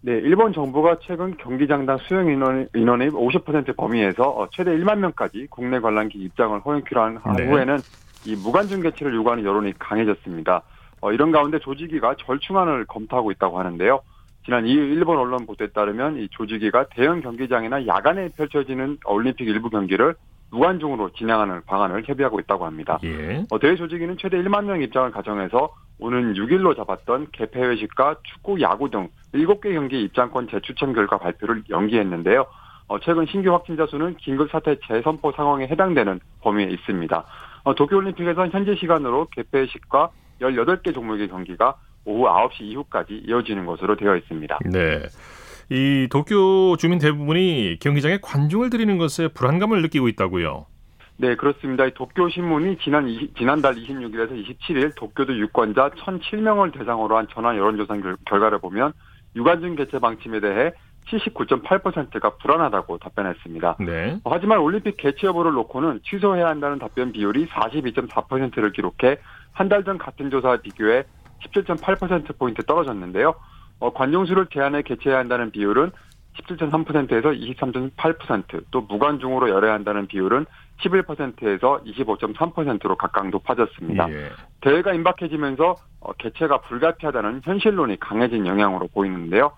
네, 0.00 0.12
일본 0.14 0.52
정부가 0.52 0.98
최근 1.00 1.36
경기장당 1.36 1.98
수용 2.08 2.28
인원, 2.28 2.68
인원의 2.74 3.10
50% 3.10 3.76
범위에서 3.76 4.30
어, 4.30 4.48
최대 4.50 4.72
1만 4.72 4.98
명까지 4.98 5.46
국내 5.48 5.78
관람객 5.78 6.20
입장을 6.20 6.58
허용키로 6.58 7.00
한 7.00 7.20
네. 7.36 7.46
후에는 7.46 7.78
이 8.26 8.34
무관중 8.34 8.82
개최를 8.82 9.14
요구하는 9.14 9.44
여론이 9.44 9.74
강해졌습니다. 9.78 10.62
어, 11.00 11.12
이런 11.12 11.30
가운데 11.30 11.60
조직위가 11.60 12.16
절충안을 12.18 12.86
검토하고 12.86 13.30
있다고 13.30 13.60
하는데요. 13.60 14.00
지난 14.48 14.64
2일 14.64 14.78
일본 14.96 15.18
언론 15.18 15.44
보도에 15.44 15.66
따르면 15.66 16.16
이 16.16 16.28
조직위가 16.30 16.86
대형 16.94 17.20
경기장이나 17.20 17.86
야간에 17.86 18.30
펼쳐지는 18.34 18.96
올림픽 19.04 19.46
일부 19.46 19.68
경기를 19.68 20.14
무관중으로 20.50 21.10
진행하는 21.10 21.60
방안을 21.66 22.04
협의하고 22.06 22.40
있다고 22.40 22.64
합니다. 22.64 22.98
예. 23.04 23.44
어, 23.50 23.58
대회 23.58 23.76
조직위는 23.76 24.16
최대 24.18 24.38
1만 24.38 24.64
명 24.64 24.80
입장을 24.80 25.10
가정해서 25.10 25.68
오는 25.98 26.32
6일로 26.32 26.74
잡았던 26.74 27.26
개폐회식과 27.32 28.20
축구, 28.22 28.58
야구 28.62 28.88
등 28.88 29.10
7개 29.34 29.74
경기 29.74 30.00
입장권 30.04 30.48
재추천 30.48 30.94
결과 30.94 31.18
발표를 31.18 31.64
연기했는데요. 31.68 32.46
어, 32.86 32.98
최근 33.00 33.26
신규 33.26 33.52
확진자 33.52 33.84
수는 33.84 34.16
긴급사태 34.16 34.78
재선포 34.88 35.32
상황에 35.32 35.66
해당되는 35.66 36.20
범위에 36.40 36.64
있습니다. 36.70 37.24
어, 37.64 37.74
도쿄올림픽에서는 37.74 38.50
현재 38.52 38.76
시간으로 38.76 39.26
개폐식과 39.32 40.08
18개 40.40 40.94
종목의 40.94 41.28
경기가 41.28 41.74
오후 42.04 42.26
9시 42.26 42.62
이후까지 42.62 43.22
이어지는 43.26 43.66
것으로 43.66 43.96
되어 43.96 44.16
있습니다. 44.16 44.58
네. 44.66 45.02
이 45.70 46.08
도쿄 46.10 46.76
주민 46.78 46.98
대부분이 46.98 47.78
경기장에 47.80 48.18
관중을 48.22 48.70
들이는 48.70 48.96
것에 48.98 49.28
불안감을 49.28 49.82
느끼고 49.82 50.08
있다고요. 50.08 50.66
네, 51.18 51.34
그렇습니다. 51.34 51.88
도쿄 51.90 52.28
신문이 52.30 52.78
지난 52.78 53.08
20, 53.08 53.36
지난달 53.36 53.74
26일에서 53.74 54.30
27일 54.46 54.94
도쿄도 54.94 55.36
유권자 55.36 55.90
1,007명을 55.90 56.72
대상으로 56.78 57.16
한 57.18 57.26
전화 57.32 57.56
여론조사 57.56 57.96
결과를 58.24 58.60
보면 58.60 58.92
유관중 59.36 59.74
개최 59.74 59.98
방침에 59.98 60.40
대해 60.40 60.72
79.8%가 61.10 62.36
불안하다고 62.36 62.98
답변했습니다. 62.98 63.76
네. 63.80 64.18
하지만 64.24 64.58
올림픽 64.58 64.96
개최 64.96 65.26
여부를 65.26 65.52
놓고는 65.52 66.00
취소해야 66.04 66.46
한다는 66.46 66.78
답변 66.78 67.12
비율이 67.12 67.46
42.4%를 67.48 68.72
기록해 68.72 69.18
한 69.52 69.68
달 69.68 69.82
전 69.84 69.98
같은 69.98 70.30
조사와 70.30 70.58
비교해 70.58 71.04
17.8%포인트 71.44 72.62
떨어졌는데요. 72.64 73.34
어, 73.80 73.92
관중수를 73.92 74.46
제한해 74.52 74.82
개최해야 74.82 75.18
한다는 75.18 75.50
비율은 75.50 75.92
17.3%에서 76.38 77.30
23.8%, 77.30 78.64
또 78.70 78.82
무관중으로 78.82 79.50
열어야 79.50 79.72
한다는 79.72 80.06
비율은 80.06 80.46
11%에서 80.80 81.80
25.3%로 81.84 82.96
각각 82.96 83.28
높아졌습니다. 83.30 84.08
예. 84.10 84.30
대회가 84.60 84.92
임박해지면서 84.92 85.74
어, 86.00 86.12
개최가 86.12 86.60
불가피하다는 86.62 87.42
현실론이 87.44 87.98
강해진 87.98 88.46
영향으로 88.46 88.88
보이는데요. 88.88 89.52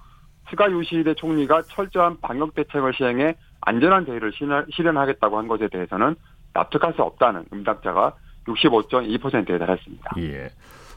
스가 0.49 0.71
요시히데 0.71 1.15
총리가 1.15 1.63
철저한 1.63 2.21
방역 2.21 2.55
대책을 2.55 2.95
시행해 2.95 3.37
안전한 3.61 4.05
대회를 4.05 4.33
실현하겠다고 4.73 5.39
한 5.39 5.49
것에 5.49 5.69
대해서는 5.69 6.17
납득할 6.55 6.95
수 6.95 7.03
없다는 7.03 7.45
응답자가 7.53 8.15
65.2%에 8.47 9.59
달했습니다. 9.59 10.11
예. 10.19 10.51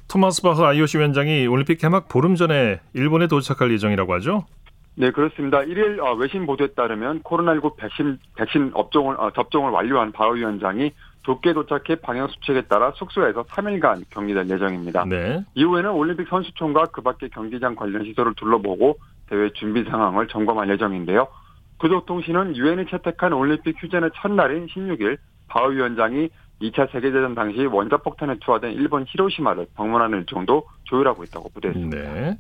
토마스 0.08 0.42
바흐 0.42 0.64
IOC 0.64 0.98
위원장이 0.98 1.48
올림픽 1.48 1.78
개막 1.80 2.08
보름 2.08 2.36
전에 2.36 2.80
일본에 2.94 3.28
도착할 3.28 3.72
예정이라고 3.72 4.14
하죠? 4.16 4.46
네, 4.96 5.10
그렇습니다. 5.10 5.60
1일 5.60 6.00
어, 6.00 6.14
외신 6.14 6.46
보도에 6.46 6.68
따르면 6.68 7.24
코로나19 7.24 7.76
백신, 7.78 8.20
백신 8.36 8.72
업종을, 8.74 9.16
어, 9.20 9.32
접종을 9.32 9.72
완료한 9.72 10.12
바흐 10.12 10.36
위원장이 10.36 10.92
도쿄에 11.24 11.54
도착해 11.54 11.96
방역 12.02 12.30
수칙에 12.32 12.64
따라 12.64 12.92
숙소에서 12.96 13.44
3일간 13.44 14.04
격리될 14.10 14.50
예정입니다. 14.50 15.06
네. 15.06 15.44
이후에는 15.56 15.92
올림픽 15.92 16.28
선수촌과 16.28 16.88
그 16.92 17.02
밖의 17.02 17.30
경기장 17.30 17.76
관련 17.76 18.04
시설을 18.04 18.34
둘러보고 18.36 18.98
대회 19.30 19.50
준비 19.54 19.84
상황을 19.86 20.28
점검할 20.28 20.70
예정인데요. 20.70 21.28
교도통신은 21.80 22.56
유엔이 22.56 22.86
채택한 22.88 23.34
올림픽 23.34 23.82
휴전의 23.82 24.12
첫날인 24.16 24.68
16일 24.68 25.18
바흐 25.48 25.72
위원장이 25.72 26.30
2차 26.64 26.92
세계대전 26.92 27.36
당시 27.36 27.66
원자폭탄이 27.66 28.36
투하된 28.40 28.72
일본 28.74 29.06
히로시마를 29.08 29.68
방문하는 29.76 30.20
일정도 30.20 30.64
조율하고 30.86 31.24
있다고 31.24 31.50
보도했습니다. 31.50 31.98
네. 31.98 32.38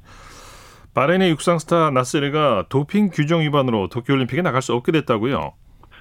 바레인의 0.93 1.29
육상 1.31 1.59
스타 1.59 1.89
나세르가 1.89 2.65
도핑 2.69 3.09
규정 3.09 3.41
위반으로 3.41 3.89
도쿄올림픽에 3.89 4.41
나갈 4.41 4.61
수 4.61 4.73
없게 4.73 4.91
됐다고요? 4.91 5.53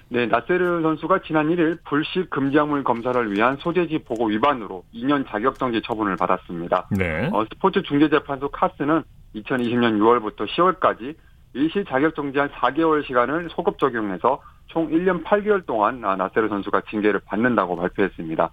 네, 0.09 0.26
나세르 0.26 0.83
선수가 0.83 1.23
지난 1.23 1.49
1일 1.49 1.79
불시 1.85 2.28
금지 2.29 2.59
약물 2.59 2.85
검사를 2.85 3.33
위한 3.33 3.57
소재지 3.57 4.00
보고 4.00 4.26
위반으로 4.26 4.85
2년 4.95 5.26
자격정지 5.26 5.81
처분을 5.83 6.17
받았습니다. 6.17 6.88
네. 6.91 7.31
어, 7.33 7.45
스포츠 7.50 7.83
중재재판소 7.83 8.50
카스는 8.50 9.02
2020년 9.35 9.99
6월부터 9.99 10.47
10월까지 10.47 11.17
일시 11.55 11.85
자격정지한 11.88 12.50
4개월 12.50 13.07
시간을 13.07 13.49
소급 13.50 13.79
적용해서 13.79 14.43
총 14.73 14.88
1년 14.91 15.23
8개월 15.25 15.64
동안 15.67 16.00
나세르 16.00 16.49
선수가 16.49 16.83
징계를 16.91 17.21
받는다고 17.26 17.76
발표했습니다. 17.76 18.50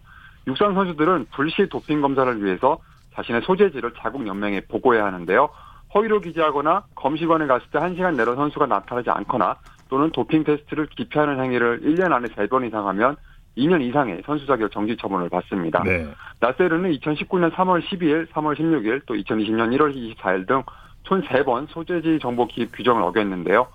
육상 0.48 0.74
선수들은 0.74 1.28
불시 1.32 1.68
도핑 1.70 2.02
검사를 2.02 2.44
위해서 2.44 2.80
자신의 3.14 3.42
소재지를 3.42 3.94
자국 3.98 4.28
연맹에 4.28 4.62
보고해야 4.70 5.06
하는데요. 5.06 5.50
허위로 5.96 6.20
기재하거나 6.20 6.84
검시관에 6.96 7.48
갔을 7.48 7.68
때 7.72 7.80
1시간 7.80 8.16
내로 8.16 8.36
선수가 8.36 8.66
나타나지 8.66 9.10
않거나 9.10 9.56
또는 9.90 10.12
도핑 10.12 10.44
테스트를 10.44 10.88
기피하는 10.88 11.42
행위를 11.42 11.82
1년 11.82 12.12
안에 12.12 12.28
3번 12.28 12.68
이상 12.68 12.88
하면 12.90 13.16
2년 13.58 13.82
이상의 13.82 14.22
선수 14.26 14.46
자격 14.46 14.72
정지 14.72 14.96
처분을 14.98 15.30
받습니다. 15.30 15.84
네. 15.84 16.08
나세르는 16.40 16.92
2019년 16.92 17.52
3월 17.52 17.82
12일, 17.82 18.28
3월 18.30 18.56
16일, 18.58 19.02
또 19.06 19.16
2020년 19.16 19.76
1월 19.76 19.96
24일 19.96 20.48
등 20.48 20.64
총 21.04 21.22
3번 21.22 21.68
소재지 21.70 22.20
정보 22.22 22.46
기입 22.46 22.72
규정을 22.72 23.02
어겼는데요. 23.02 23.68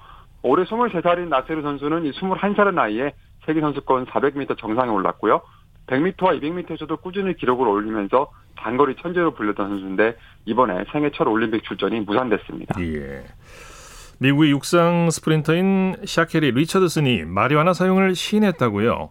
올해 0.45 0.65
23살인 0.65 1.29
나세르 1.29 1.63
선수는 1.63 2.05
이 2.05 2.13
21살의 2.13 2.75
나이에 2.75 3.15
세계 3.47 3.61
선수권 3.61 4.07
400m 4.07 4.59
정상에 4.59 4.91
올랐고요. 4.91 5.41
100m와 5.87 6.41
200m에서도 6.41 7.01
꾸준히 7.01 7.35
기록을 7.35 7.67
올리면서 7.67 8.31
단거리 8.57 8.95
천재로 8.97 9.33
불렸던 9.35 9.69
선수인데 9.71 10.17
이번에 10.45 10.85
생애 10.93 11.11
첫 11.15 11.27
올림픽 11.27 11.65
출전이 11.65 12.01
무산됐습니다. 12.01 12.79
예. 12.83 13.25
미국의 14.19 14.51
육상 14.51 15.11
스프린터인 15.11 15.97
샤케리 16.05 16.51
리처드슨이 16.53 17.25
마리화나 17.25 17.73
사용을 17.73 18.15
시인했다고요? 18.15 19.11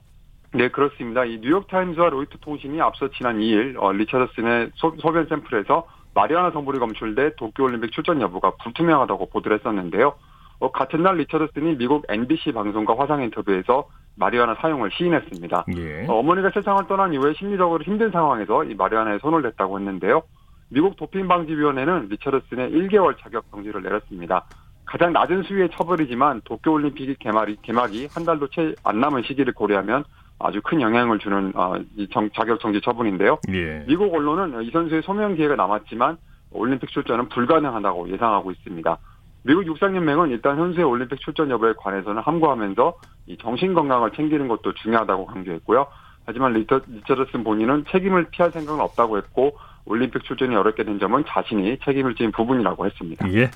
네, 0.53 0.69
그렇습니다. 0.69 1.25
이 1.25 1.39
뉴욕타임즈와 1.39 2.09
로이터 2.09 2.37
통신이 2.41 2.79
앞서 2.79 3.09
지난 3.09 3.39
2일 3.39 3.81
어, 3.81 3.91
리처드슨의 3.91 4.71
소, 4.75 4.95
소변 5.01 5.25
샘플에서 5.27 5.87
마리화나 6.13 6.51
성분이 6.51 6.77
검출돼 6.77 7.35
도쿄올림픽 7.37 7.91
출전 7.91 8.21
여부가 8.21 8.51
불투명하다고 8.63 9.29
보도를 9.29 9.57
했었는데요. 9.57 10.13
어, 10.59 10.71
같은 10.71 11.03
날 11.03 11.17
리처드슨이 11.17 11.77
미국 11.77 12.05
NBC 12.09 12.51
방송과 12.53 12.97
화상 12.97 13.21
인터뷰에서 13.23 13.87
마리화나 14.15 14.55
사용을 14.55 14.91
시인했습니다. 14.91 15.65
예. 15.75 16.05
어, 16.07 16.19
어머니가 16.19 16.51
세상을 16.53 16.87
떠난 16.87 17.13
이후에 17.13 17.33
심리적으로 17.33 17.83
힘든 17.83 18.11
상황에서 18.11 18.63
이 18.63 18.75
마리화나에 18.75 19.17
손을 19.19 19.41
댔다고 19.41 19.79
했는데요. 19.79 20.23
미국 20.69 20.95
도핑방지위원회는 20.95 22.09
리처드슨의 22.09 22.71
1개월 22.71 23.15
자격 23.19 23.49
정지를 23.51 23.81
내렸습니다. 23.83 24.45
가장 24.85 25.13
낮은 25.13 25.43
수위의 25.43 25.69
처벌이지만 25.71 26.41
도쿄올림픽이 26.45 27.15
개막이, 27.19 27.57
개막이 27.61 28.09
한 28.13 28.25
달도 28.25 28.47
채 28.47 28.75
안 28.83 28.99
남은 28.99 29.23
시기를 29.23 29.53
고려하면 29.53 30.03
아주 30.39 30.61
큰 30.63 30.81
영향을 30.81 31.19
주는 31.19 31.51
어, 31.55 31.75
이 31.95 32.07
정, 32.09 32.29
자격 32.31 32.59
정지 32.59 32.81
처분인데요. 32.81 33.39
예. 33.53 33.85
미국 33.87 34.13
언론은 34.13 34.61
이 34.63 34.71
선수의 34.71 35.01
소명 35.03 35.35
기회가 35.35 35.55
남았지만 35.55 36.17
올림픽 36.51 36.89
출전은 36.89 37.29
불가능하다고 37.29 38.09
예상하고 38.09 38.51
있습니다. 38.51 38.97
미국 39.43 39.65
육상연맹은 39.67 40.29
일단 40.29 40.55
선수의 40.55 40.85
올림픽 40.85 41.19
출전 41.19 41.49
여부에 41.49 41.73
관해서는 41.77 42.21
함구하면서 42.21 42.93
이 43.27 43.37
정신 43.37 43.73
건강을 43.73 44.11
챙기는 44.11 44.47
것도 44.47 44.73
중요하다고 44.73 45.25
강조했고요. 45.25 45.87
하지만 46.25 46.53
리처, 46.53 46.81
리처드슨 46.87 47.43
본인은 47.43 47.85
책임을 47.91 48.27
피할 48.31 48.51
생각은 48.51 48.79
없다고 48.81 49.17
했고 49.17 49.57
올림픽 49.85 50.23
출전이 50.23 50.55
어렵게 50.55 50.83
된 50.83 50.97
점은 50.99 51.25
자신이 51.27 51.77
책임을 51.83 52.15
지는 52.15 52.31
부분이라고 52.31 52.85
했습니다. 52.85 53.31
예. 53.33 53.51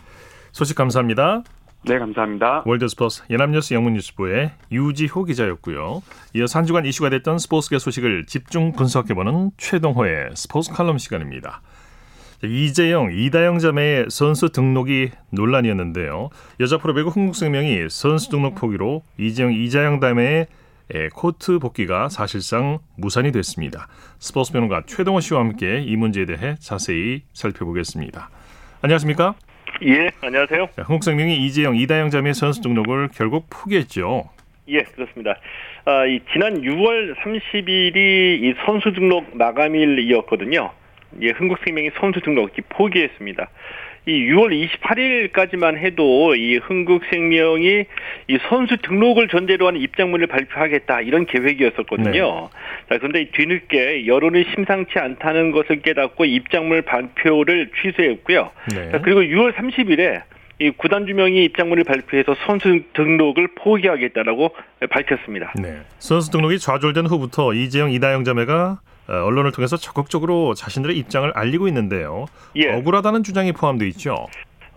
소식 0.51 0.75
감사합니다. 0.75 1.43
네, 1.83 1.99
감사합니다. 1.99 2.63
월드스포스 2.65 3.23
연합뉴스 3.29 3.73
영문뉴스부의 3.73 4.51
유지호 4.71 5.23
기자였고요. 5.23 6.01
이어서 6.35 6.59
한 6.59 6.65
주간 6.65 6.85
이슈가 6.85 7.09
됐던 7.09 7.37
스포츠계 7.37 7.79
소식을 7.79 8.25
집중 8.25 8.73
분석해보는 8.73 9.51
최동호의 9.57 10.31
스포츠 10.33 10.73
칼럼 10.73 10.97
시간입니다. 10.97 11.61
이재영, 12.43 13.13
이다영 13.13 13.57
자매의 13.57 14.05
선수 14.09 14.49
등록이 14.51 15.09
논란이었는데요. 15.31 16.29
여자 16.59 16.77
프로배구 16.77 17.09
흥국생명이 17.09 17.89
선수 17.89 18.29
등록 18.29 18.53
포기로 18.55 19.01
이재영, 19.17 19.53
이자영 19.53 19.99
자매의 19.99 20.45
코트 21.13 21.57
복귀가 21.57 22.09
사실상 22.09 22.77
무산이 22.95 23.31
됐습니다. 23.31 23.87
스포츠 24.19 24.53
변호가 24.53 24.83
최동호 24.85 25.19
씨와 25.19 25.39
함께 25.39 25.81
이 25.81 25.95
문제에 25.95 26.25
대해 26.25 26.55
자세히 26.59 27.23
살펴보겠습니다. 27.33 28.29
안녕하십니까? 28.83 29.33
예, 29.83 30.09
안녕하세요. 30.21 30.69
흥국생명이 30.77 31.43
이재영, 31.47 31.75
이다영 31.75 32.11
자매 32.11 32.33
선수 32.33 32.61
등록을 32.61 33.09
결국 33.15 33.47
포기했죠. 33.49 34.29
예, 34.69 34.83
그렇습니다. 34.83 35.35
아, 35.85 36.05
이 36.05 36.19
지난 36.31 36.61
6월 36.61 37.15
30일이 37.15 37.95
이 38.43 38.53
선수 38.65 38.93
등록 38.93 39.35
마감일이었거든요. 39.35 40.71
예, 41.21 41.29
흥국생명이 41.29 41.91
선수 41.99 42.21
등록 42.21 42.51
포기했습니다. 42.69 43.49
이 44.07 44.31
6월 44.31 44.69
28일까지만 44.81 45.77
해도 45.77 46.33
이 46.33 46.57
흥국생명이 46.57 47.85
이 48.29 48.37
선수 48.47 48.77
등록을 48.77 49.27
전제로 49.27 49.67
하는 49.67 49.81
입장문을 49.81 50.27
발표하겠다 50.27 51.01
이런 51.01 51.25
계획이었었거든요. 51.25 52.11
네. 52.13 52.89
자, 52.89 52.97
그런데 52.99 53.29
뒤늦게 53.31 54.07
여론이 54.07 54.45
심상치 54.55 54.97
않다는 54.97 55.51
것을 55.51 55.81
깨닫고 55.81 56.23
입장문 56.23 56.83
발표를 56.83 57.69
취소했고요. 57.81 58.51
네. 58.73 58.91
자, 58.91 59.01
그리고 59.01 59.21
6월 59.21 59.53
30일에 59.53 60.21
이 60.59 60.71
구단 60.71 61.05
주명이 61.05 61.43
입장문을 61.43 61.83
발표해서 61.83 62.35
선수 62.45 62.81
등록을 62.93 63.49
포기하겠다라고 63.55 64.55
밝혔습니다. 64.89 65.53
네. 65.61 65.81
선수 65.99 66.31
등록이 66.31 66.59
좌절된 66.59 67.05
후부터 67.07 67.53
이재영, 67.53 67.91
이다영 67.91 68.23
자매가 68.23 68.53
어, 68.53 68.86
언론을 69.07 69.51
통해서 69.51 69.77
적극적으로 69.77 70.53
자신들의 70.53 70.97
입장을 70.97 71.31
알리고 71.35 71.67
있는데요. 71.67 72.25
예. 72.55 72.73
억울하다는 72.73 73.23
주장이 73.23 73.53
포함되어 73.53 73.87
있죠. 73.89 74.27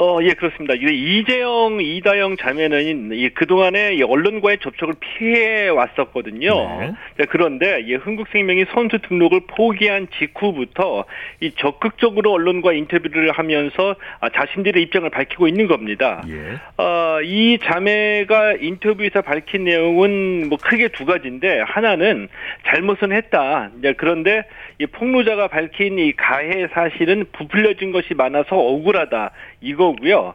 어, 0.00 0.18
예, 0.22 0.32
그렇습니다. 0.32 0.72
이재영, 0.72 1.82
이다영 1.82 2.38
자매는 2.38 3.12
이 3.12 3.28
그동안에 3.28 4.00
언론과의 4.02 4.56
접촉을 4.62 4.94
피해 4.98 5.68
왔었거든요. 5.68 6.78
네. 6.80 6.92
네. 7.18 7.24
그런데 7.28 7.82
이 7.86 7.96
흥국생명이 7.96 8.64
선수 8.72 8.98
등록을 9.00 9.40
포기한 9.46 10.08
직후부터 10.18 11.04
이 11.40 11.52
적극적으로 11.58 12.32
언론과 12.32 12.72
인터뷰를 12.72 13.32
하면서 13.32 13.94
아, 14.20 14.30
자신들의 14.30 14.82
입장을 14.84 15.10
밝히고 15.10 15.46
있는 15.46 15.66
겁니다. 15.66 16.24
예. 16.28 16.82
어, 16.82 17.20
이 17.22 17.58
자매가 17.62 18.54
인터뷰에서 18.62 19.20
밝힌 19.20 19.64
내용은 19.64 20.48
뭐 20.48 20.56
크게 20.56 20.88
두 20.88 21.04
가지인데 21.04 21.60
하나는 21.60 22.28
잘못은 22.66 23.12
했다. 23.12 23.70
그런데 23.98 24.44
이 24.78 24.86
폭로자가 24.86 25.48
밝힌 25.48 25.98
이 25.98 26.12
가해 26.12 26.68
사실은 26.72 27.26
부풀려진 27.32 27.92
것이 27.92 28.14
많아서 28.14 28.56
억울하다. 28.56 29.32
이거 29.60 29.89
고요. 29.96 30.34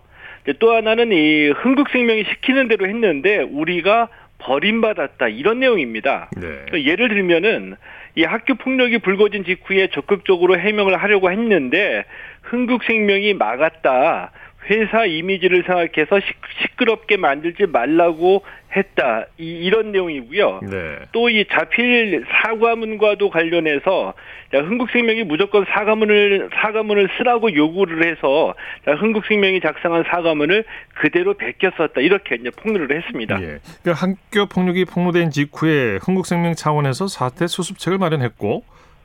또 0.60 0.74
하나는 0.74 1.12
이 1.12 1.50
흥국생명이 1.50 2.24
시키는 2.26 2.68
대로 2.68 2.88
했는데 2.88 3.40
우리가 3.40 4.10
버림받았다 4.38 5.28
이런 5.30 5.60
내용입니다. 5.60 6.30
네. 6.38 6.84
예를 6.84 7.10
들면은 7.10 7.76
이 8.16 8.24
학교 8.24 8.56
폭력이 8.56 9.00
불거진 9.00 9.44
직후에 9.44 9.88
적극적으로 9.88 10.58
해명을 10.60 10.96
하려고 11.02 11.32
했는데 11.32 12.06
흥국생명이 12.44 13.34
막았다. 13.34 14.32
회사 14.70 15.06
이미지를 15.06 15.64
생각해서 15.64 16.20
시끄럽게 16.62 17.18
만들지 17.18 17.66
말라고 17.68 18.44
했다. 18.76 19.26
이, 19.38 19.70
런 19.70 19.92
내용이고요. 19.92 20.60
네. 20.64 20.98
또이 21.12 21.46
자필 21.46 22.26
사과문과도 22.30 23.30
관련해서 23.30 24.14
흥국생명이 24.52 25.24
무조건 25.24 25.66
사과문을 25.66 26.50
사과문을 26.54 27.10
쓰라고 27.18 27.54
요구를 27.54 28.06
해서 28.06 28.54
흥국생명이 28.86 29.62
작성한 29.62 30.04
사과문을 30.10 30.66
그대로 30.94 31.36
베꼈었다. 31.36 32.02
이렇게 32.02 32.36
이제 32.36 32.50
폭로를 32.50 32.96
했습니다. 32.98 33.42
예. 33.42 33.60
그러니까 33.82 33.94
학교 33.94 34.46
폭력이 34.48 34.86
폭로된 34.86 35.32
직후에 35.32 36.00
흥국생명 36.02 36.56
차원에서 36.56 37.08
사태 37.08 37.48
수습책을 37.48 37.98
마련했고 37.98 38.64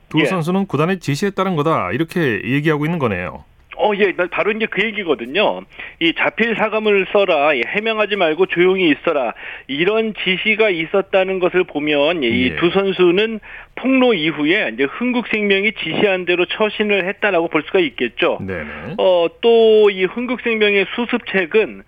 두 0.09 0.19
예. 0.19 0.25
선수는 0.25 0.67
구단의 0.67 0.99
지시에 0.99 1.29
따른 1.31 1.55
거다. 1.55 1.91
이렇게 1.91 2.41
얘기하고 2.43 2.85
있는 2.85 2.99
거네요. 2.99 3.45
어, 3.81 3.91
예, 3.97 4.13
바로 4.31 4.51
이제 4.51 4.65
그 4.65 4.83
얘기거든요. 4.83 5.61
이 5.99 6.13
자필 6.17 6.55
사과문을 6.55 7.07
써라, 7.11 7.49
해명하지 7.49 8.15
말고 8.15 8.47
조용히 8.47 8.89
있어라, 8.89 9.33
이런 9.67 10.13
지시가 10.23 10.69
있었다는 10.69 11.39
것을 11.39 11.63
보면 11.63 12.23
이두 12.23 12.65
예. 12.67 12.71
선수는 12.71 13.39
폭로 13.75 14.13
이후에 14.13 14.71
이제 14.73 14.83
흥국생명이 14.83 15.73
지시한 15.73 16.25
대로 16.25 16.45
처신을 16.45 17.07
했다라고 17.07 17.47
볼 17.47 17.63
수가 17.63 17.79
있겠죠. 17.79 18.39
네. 18.41 18.63
어, 18.97 19.27
또 19.41 19.81
이 19.91 20.05
흥국생명의 20.05 20.85
수습책은 20.95 21.83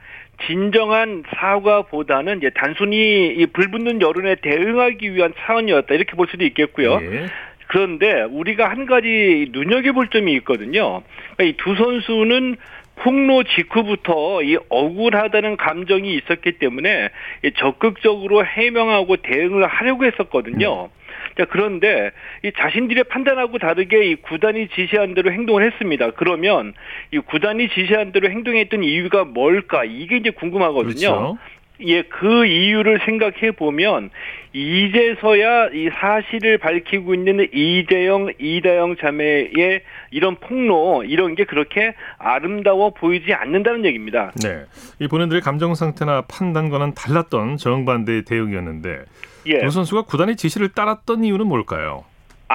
진정한 0.45 1.23
사과보다는 1.35 2.39
이제 2.39 2.49
단순히 2.55 3.27
이 3.27 3.45
불붙는 3.45 4.01
여론에 4.01 4.35
대응하기 4.35 5.13
위한 5.13 5.33
차원이었다 5.37 5.93
이렇게 5.93 6.13
볼 6.15 6.27
수도 6.29 6.43
있겠고요. 6.43 6.99
예. 7.01 7.25
그런데 7.73 8.21
우리가 8.21 8.69
한 8.69 8.85
가지 8.85 9.47
눈여겨볼 9.51 10.09
점이 10.09 10.31
있거든요. 10.33 11.01
그러니까 11.35 11.43
이 11.43 11.53
두 11.57 11.75
선수는 11.75 12.55
폭로 12.97 13.41
직후부터 13.43 14.43
이 14.43 14.57
억울하다는 14.69 15.57
감정이 15.57 16.13
있었기 16.13 16.59
때문에 16.59 17.09
적극적으로 17.57 18.45
해명하고 18.45 19.17
대응을 19.17 19.65
하려고 19.65 20.05
했었거든요. 20.05 20.83
음. 20.83 21.03
자, 21.35 21.45
그런데 21.49 22.11
이 22.43 22.51
자신들의 22.55 23.05
판단하고 23.05 23.57
다르게 23.57 24.11
이 24.11 24.15
구단이 24.15 24.67
지시한 24.69 25.15
대로 25.15 25.31
행동을 25.31 25.65
했습니다. 25.65 26.11
그러면 26.11 26.73
이 27.11 27.17
구단이 27.17 27.69
지시한 27.69 28.11
대로 28.11 28.29
행동했던 28.29 28.83
이유가 28.83 29.23
뭘까? 29.23 29.83
이게 29.83 30.17
이제 30.17 30.29
궁금하거든요. 30.29 30.93
그렇죠. 30.93 31.37
예, 31.81 32.03
그 32.03 32.45
이유를 32.45 33.01
생각해 33.05 33.51
보면 33.51 34.11
이제서야 34.53 35.69
이 35.73 35.89
사실을 35.89 36.57
밝히고 36.59 37.13
있는 37.15 37.47
이재영, 37.51 38.33
이다영 38.39 38.97
자매의 38.97 39.81
이런 40.11 40.35
폭로 40.35 41.03
이런 41.03 41.35
게 41.35 41.43
그렇게 41.45 41.95
아름다워 42.19 42.91
보이지 42.91 43.33
않는다는 43.33 43.85
얘기입니다. 43.85 44.31
네, 44.43 44.65
이 44.99 45.07
본인들의 45.07 45.41
감정 45.41 45.73
상태나 45.73 46.21
판단과는 46.21 46.93
달랐던 46.93 47.57
정반대의 47.57 48.25
대응이었는데 48.25 48.99
예. 49.47 49.59
두 49.59 49.69
선수가 49.71 50.03
구단의 50.03 50.35
지시를 50.35 50.69
따랐던 50.69 51.23
이유는 51.23 51.47
뭘까요? 51.47 52.05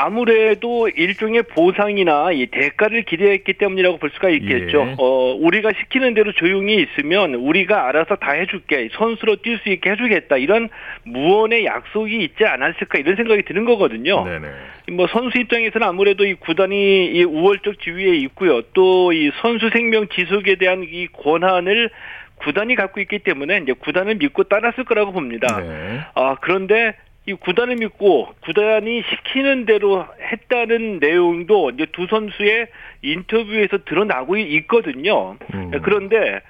아무래도 0.01 0.89
일종의 0.89 1.43
보상이나 1.43 2.31
이 2.33 2.47
대가를 2.47 3.03
기대했기 3.03 3.55
때문이라고 3.55 3.99
볼 3.99 4.11
수가 4.11 4.29
있겠죠. 4.31 4.81
예. 4.81 4.95
어, 4.99 5.37
우리가 5.41 5.73
시키는 5.73 6.15
대로 6.15 6.33
조용히 6.33 6.77
있으면 6.83 7.35
우리가 7.35 7.89
알아서 7.89 8.17
다 8.17 8.33
해줄게. 8.33 8.89
선수로 8.93 9.37
뛸 9.37 9.59
수 9.63 9.69
있게 9.71 9.91
해주겠다. 9.91 10.37
이런 10.37 10.69
무언의 11.05 11.65
약속이 11.65 12.17
있지 12.19 12.45
않았을까 12.45 12.99
이런 12.99 13.17
생각이 13.17 13.43
드는 13.43 13.65
거거든요. 13.65 14.25
네네. 14.25 14.49
뭐 14.93 15.07
선수 15.09 15.39
입장에서는 15.39 15.87
아무래도 15.87 16.25
이 16.25 16.35
구단이 16.35 17.07
이 17.07 17.25
우월적 17.25 17.81
지위에 17.81 18.17
있고요. 18.17 18.63
또 18.73 19.09
이 19.13 19.31
선수 19.41 19.71
생명 19.71 20.07
지속에 20.09 20.57
대한 20.57 20.85
이 20.85 21.07
권한을 21.09 21.91
구단이 22.37 22.75
갖고 22.75 23.01
있기 23.01 23.21
때문에 23.21 23.59
이제 23.59 23.73
구단을 23.73 24.17
믿고 24.17 24.45
따랐을 24.45 24.85
거라고 24.85 25.13
봅니다. 25.13 25.61
네. 25.61 26.01
아 26.15 26.37
그런데 26.41 26.95
이 27.29 27.35
구단을 27.35 27.77
믿고 27.77 28.29
구단이 28.41 29.03
시키는 29.03 29.67
대로 29.67 30.07
했다는 30.33 30.99
내용도 30.99 31.69
이제 31.69 31.85
두 31.93 32.07
선수의 32.07 32.69
인터뷰에서 33.03 33.85
드러나고 33.85 34.39
있거든요. 34.39 35.37
음. 35.53 35.71
그런데 35.83 36.41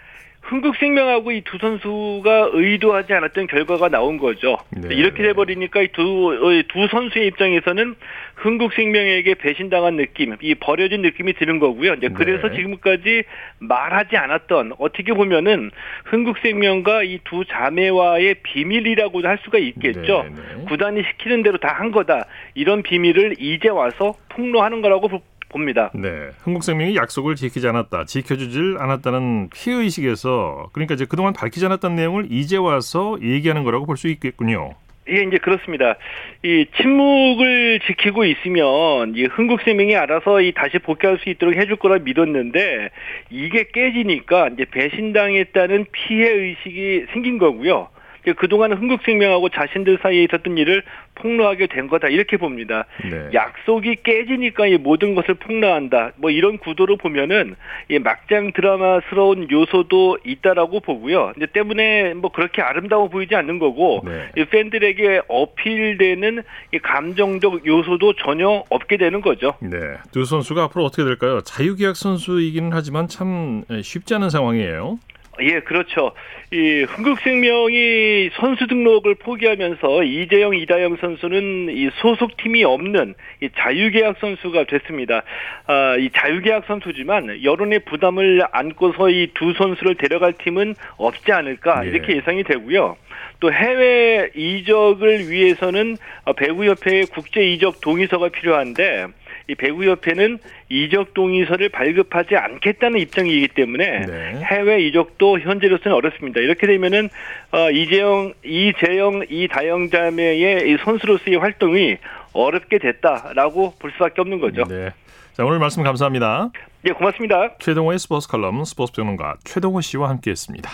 흥국생명하고 0.48 1.32
이 1.32 1.42
두 1.42 1.58
선수가 1.58 2.50
의도하지 2.52 3.12
않았던 3.14 3.46
결과가 3.46 3.88
나온 3.88 4.18
거죠. 4.18 4.56
네. 4.70 4.94
이렇게 4.94 5.22
돼버리니까 5.22 5.82
이 5.82 5.88
두, 5.92 6.02
어, 6.02 6.62
두 6.68 6.88
선수의 6.88 7.26
입장에서는 7.28 7.94
흥국생명에게 8.36 9.34
배신당한 9.34 9.96
느낌, 9.96 10.36
이 10.40 10.54
버려진 10.54 11.02
느낌이 11.02 11.34
드는 11.34 11.58
거고요. 11.58 11.94
이제 11.94 12.08
그래서 12.08 12.48
네. 12.48 12.56
지금까지 12.56 13.24
말하지 13.60 14.16
않았던 14.16 14.72
어떻게 14.78 15.12
보면은 15.12 15.70
흥국생명과 16.06 17.02
이 17.04 17.18
두 17.24 17.44
자매와의 17.44 18.36
비밀이라고 18.42 19.20
할 19.22 19.38
수가 19.44 19.58
있겠죠. 19.58 20.24
네. 20.28 20.34
네. 20.56 20.64
구단이 20.66 21.02
시키는 21.02 21.42
대로 21.42 21.58
다 21.58 21.68
한 21.78 21.92
거다. 21.92 22.24
이런 22.54 22.82
비밀을 22.82 23.34
이제 23.38 23.68
와서 23.68 24.14
폭로하는 24.30 24.80
거라고 24.82 25.08
봅니다. 25.48 25.90
네. 25.94 26.30
한국생명이 26.42 26.96
약속을 26.96 27.36
지키지 27.36 27.66
않았다, 27.68 28.04
지켜주질 28.04 28.76
않았다는 28.78 29.50
피해 29.50 29.76
의식에서 29.76 30.70
그러니까 30.72 30.94
이제 30.94 31.04
그동안 31.08 31.32
밝히지 31.32 31.64
않았던 31.66 31.94
내용을 31.96 32.26
이제 32.30 32.56
와서 32.56 33.18
얘기하는 33.22 33.64
거라고 33.64 33.86
볼 33.86 33.96
수 33.98 34.08
있겠군요. 34.08 34.74
예, 35.10 35.22
이제 35.22 35.38
그렇습니다. 35.38 35.96
이 36.44 36.66
침묵을 36.76 37.80
지키고 37.86 38.24
있으면 38.26 39.14
이 39.16 39.24
흥국생명이 39.24 39.96
알아서 39.96 40.42
이 40.42 40.52
다시 40.52 40.78
복귀할 40.78 41.18
수 41.18 41.30
있도록 41.30 41.56
해줄 41.56 41.76
거라 41.76 41.98
믿었는데 41.98 42.90
이게 43.30 43.68
깨지니까 43.72 44.48
이제 44.48 44.66
배신당했다는 44.66 45.86
피해 45.92 46.28
의식이 46.28 47.06
생긴 47.12 47.38
거고요. 47.38 47.88
그동안 48.36 48.72
흥국생명하고 48.72 49.48
자신들 49.48 49.98
사이에 50.02 50.24
있었던 50.24 50.58
일을 50.58 50.82
폭로하게 51.14 51.66
된 51.66 51.88
거다 51.88 52.08
이렇게 52.08 52.36
봅니다. 52.36 52.84
네. 53.02 53.30
약속이 53.34 53.96
깨지니까 54.04 54.66
이 54.66 54.76
모든 54.76 55.14
것을 55.14 55.34
폭로한다. 55.34 56.12
뭐 56.16 56.30
이런 56.30 56.58
구도로 56.58 56.96
보면은 56.96 57.56
이 57.88 57.98
막장 57.98 58.52
드라마스러운 58.52 59.50
요소도 59.50 60.18
있다라고 60.24 60.80
보고요. 60.80 61.32
이제 61.36 61.46
때문에 61.46 62.14
뭐 62.14 62.30
그렇게 62.30 62.62
아름다워 62.62 63.08
보이지 63.08 63.34
않는 63.34 63.58
거고 63.58 64.02
네. 64.04 64.28
이 64.36 64.44
팬들에게 64.44 65.22
어필되는 65.28 66.42
이 66.72 66.78
감정적 66.78 67.66
요소도 67.66 68.14
전혀 68.14 68.64
없게 68.70 68.96
되는 68.96 69.20
거죠. 69.20 69.54
네. 69.60 69.78
두 70.12 70.24
선수가 70.24 70.64
앞으로 70.64 70.84
어떻게 70.84 71.04
될까요? 71.04 71.40
자유계약 71.40 71.96
선수이기는 71.96 72.70
하지만 72.72 73.08
참 73.08 73.64
쉽지 73.82 74.14
않은 74.14 74.30
상황이에요. 74.30 74.98
예, 75.40 75.60
그렇죠. 75.60 76.12
이 76.50 76.84
흥국생명이 76.88 78.30
선수 78.34 78.66
등록을 78.66 79.14
포기하면서 79.16 80.02
이재영, 80.02 80.56
이다영 80.56 80.96
선수는 81.00 81.68
이 81.70 81.90
소속 82.00 82.36
팀이 82.36 82.64
없는 82.64 83.14
이 83.42 83.48
자유계약 83.56 84.16
선수가 84.20 84.64
됐습니다. 84.64 85.22
아, 85.66 85.96
이 85.96 86.10
자유계약 86.10 86.64
선수지만 86.66 87.42
여론의 87.44 87.80
부담을 87.80 88.42
안고서 88.50 89.10
이 89.10 89.28
두 89.34 89.52
선수를 89.52 89.94
데려갈 89.94 90.32
팀은 90.32 90.74
없지 90.96 91.30
않을까 91.32 91.84
예. 91.84 91.90
이렇게 91.90 92.16
예상이 92.16 92.42
되고요. 92.44 92.96
또 93.40 93.52
해외 93.52 94.30
이적을 94.34 95.30
위해서는 95.30 95.96
배구협회의 96.36 97.06
국제 97.06 97.42
이적 97.42 97.80
동의서가 97.80 98.30
필요한데 98.30 99.06
이 99.48 99.54
배구협회는 99.54 100.38
이적 100.68 101.14
동의서를 101.14 101.70
발급하지 101.70 102.36
않겠다는 102.36 103.00
입장이기 103.00 103.48
때문에 103.48 104.06
네. 104.06 104.40
해외 104.44 104.82
이적도 104.82 105.40
현재로서는 105.40 105.96
어렵습니다. 105.96 106.40
이렇게 106.40 106.66
되면은 106.66 107.08
어, 107.52 107.70
이재영, 107.70 108.34
이재영, 108.44 109.24
이다영 109.30 109.88
자매의 109.88 110.70
이 110.70 110.76
선수로서의 110.84 111.38
활동이 111.38 111.96
어렵게 112.34 112.78
됐다라고 112.78 113.74
볼 113.78 113.90
수밖에 113.92 114.20
없는 114.20 114.38
거죠. 114.40 114.64
네. 114.64 114.90
자 115.32 115.44
오늘 115.44 115.58
말씀 115.58 115.82
감사합니다. 115.82 116.50
네, 116.82 116.92
고맙습니다. 116.92 117.56
최동호의 117.58 117.98
스포츠 117.98 118.28
칼럼 118.28 118.64
스포츠 118.64 118.92
평론가 118.92 119.36
최동호 119.44 119.80
씨와 119.80 120.10
함께했습니다. 120.10 120.70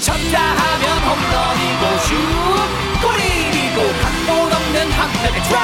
쳤다 0.00 0.38
하면 0.38 0.84
홈런이고 1.02 1.82
슛 2.04 2.14
골이고 3.02 3.78
각본 4.02 4.52
없는 4.52 4.76
한편의 4.92 5.40
드라마 5.48 5.63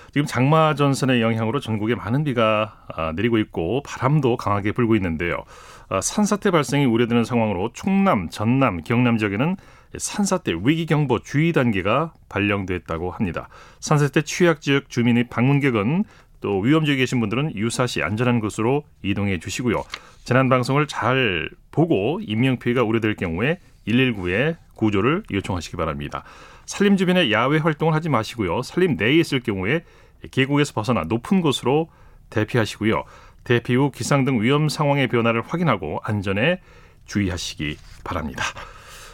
지금 0.11 0.25
장마 0.25 0.75
전선의 0.75 1.21
영향으로 1.21 1.61
전국에 1.61 1.95
많은 1.95 2.25
비가 2.25 2.83
아, 2.93 3.13
내리고 3.15 3.37
있고 3.37 3.81
바람도 3.83 4.35
강하게 4.35 4.73
불고 4.73 4.95
있는데요. 4.97 5.43
아, 5.87 6.01
산사태 6.01 6.51
발생이 6.51 6.85
우려되는 6.85 7.23
상황으로 7.23 7.71
충남, 7.73 8.29
전남, 8.29 8.81
경남 8.81 9.17
지역에는 9.17 9.55
산사태 9.97 10.53
위기경보 10.63 11.19
주의 11.19 11.53
단계가 11.53 12.13
발령됐다고 12.27 13.11
합니다. 13.11 13.47
산사태 13.79 14.23
취약 14.23 14.61
지역 14.61 14.89
주민의 14.89 15.25
방문객은 15.29 16.03
또 16.41 16.59
위험 16.59 16.83
지역에 16.85 16.99
계신 16.99 17.19
분들은 17.19 17.55
유사시 17.55 18.03
안전한 18.03 18.39
곳으로 18.39 18.83
이동해 19.03 19.39
주시고요. 19.39 19.83
재난 20.25 20.49
방송을 20.49 20.87
잘 20.87 21.49
보고 21.71 22.19
인명 22.21 22.57
피해가 22.57 22.83
우려될 22.83 23.15
경우에 23.15 23.59
119에 23.87 24.57
구조를 24.75 25.23
요청하시기 25.31 25.77
바랍니다. 25.77 26.23
산림 26.65 26.97
주변에 26.97 27.31
야외 27.31 27.59
활동을 27.59 27.93
하지 27.93 28.09
마시고요. 28.09 28.61
산림 28.61 28.95
내에 28.97 29.15
있을 29.17 29.41
경우에 29.41 29.83
계곡에서 30.29 30.73
벗어나 30.73 31.03
높은 31.03 31.41
곳으로 31.41 31.89
대피하시고요. 32.29 33.03
대피 33.43 33.75
후 33.75 33.91
기상 33.91 34.23
등 34.23 34.41
위험 34.41 34.69
상황의 34.69 35.07
변화를 35.07 35.41
확인하고 35.41 35.99
안전에 36.03 36.61
주의하시기 37.05 37.77
바랍니다. 38.03 38.43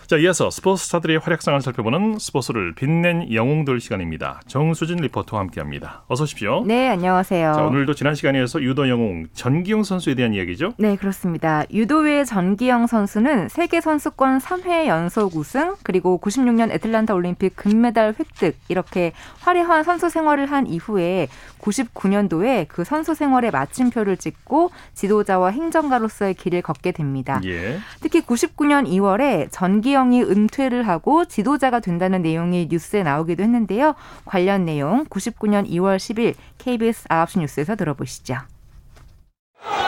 자, 0.08 0.16
이어서 0.16 0.50
스포츠 0.50 0.86
스타들의 0.86 1.18
활약상을 1.18 1.60
살펴보는 1.60 2.18
스포츠를 2.18 2.74
빛낸 2.76 3.34
영웅들 3.34 3.82
시간입니다. 3.82 4.40
정수진 4.48 4.96
리포터와 5.00 5.42
함께합니다. 5.42 6.06
어서 6.08 6.24
오십시오. 6.24 6.64
네, 6.66 6.88
안녕하세요. 6.88 7.54
자, 7.54 7.62
오늘도 7.64 7.94
지난 7.94 8.16
시간에서 8.16 8.62
유도 8.62 8.88
영웅 8.88 9.28
전기영 9.34 9.84
선수에 9.84 10.16
대한 10.16 10.34
이야기죠? 10.34 10.76
네, 10.78 10.96
그렇습니다. 10.96 11.66
유도의 11.74 12.26
전기영 12.26 12.88
선수는 12.88 13.50
세계 13.50 13.82
선수권 13.82 14.38
3회 14.38 14.86
연속 14.86 15.36
우승, 15.36 15.76
그리고 15.84 16.22
96년 16.24 16.72
애틀란타 16.72 17.14
올림픽 17.14 17.58
금메달 17.58 18.16
획득 18.18 18.56
이렇게 18.70 19.12
화려한 19.42 19.84
선수 19.84 20.08
생활을 20.08 20.50
한 20.50 20.68
이후에 20.68 21.28
99년도에 21.60 22.70
그 22.70 22.86
선수 22.86 23.14
생활의 23.14 23.52
마침표를 23.52 24.16
찍고 24.16 24.72
지도자와 24.94 25.50
행정가로서의 25.50 26.36
길을 26.36 26.62
걷게 26.62 26.94
됩니다. 26.94 27.42
예. 27.44 27.80
특히 28.00 28.22
99년 28.22 28.88
2월에 28.88 29.50
전기영 29.52 29.97
이영이 29.98 30.22
은퇴를 30.22 30.88
하고 30.88 31.26
지도자가 31.26 31.80
된다는 31.80 32.22
내용이 32.22 32.68
뉴스에 32.70 33.02
나오기도 33.02 33.42
했는데요. 33.42 33.96
관련 34.26 34.66
내용 34.66 35.06
99년 35.06 35.68
2월 35.68 35.98
10일 35.98 36.36
KBS 36.60 37.08
9시 37.08 37.40
뉴스에서 37.40 37.76
들어보시죠. 37.76 38.38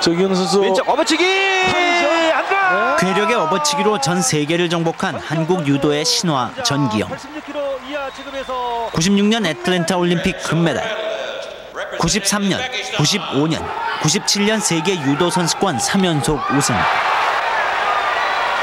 정기영 0.01 0.33
선수 0.33 0.61
왼쪽 0.61 0.87
네. 0.87 1.05
괴력의 2.99 3.35
업어치기로 3.35 4.01
전 4.01 4.21
세계를 4.21 4.69
정복한 4.69 5.15
한국 5.15 5.67
유도의 5.67 6.05
신화 6.05 6.51
전기영 6.63 7.09
96년 8.91 9.45
애틀랜타 9.45 9.97
올림픽 9.97 10.41
금메달 10.43 11.09
93년, 11.99 12.59
95년, 12.97 13.65
97년 14.01 14.59
세계 14.59 14.93
유도 15.01 15.29
선수권 15.29 15.77
3연속 15.77 16.55
우승 16.55 16.75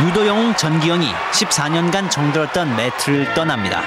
유도 0.05 0.27
영웅 0.27 0.55
전기영이 0.55 1.07
14년간 1.33 2.11
정들었던 2.11 2.77
매트를 2.77 3.33
떠납니다. 3.33 3.81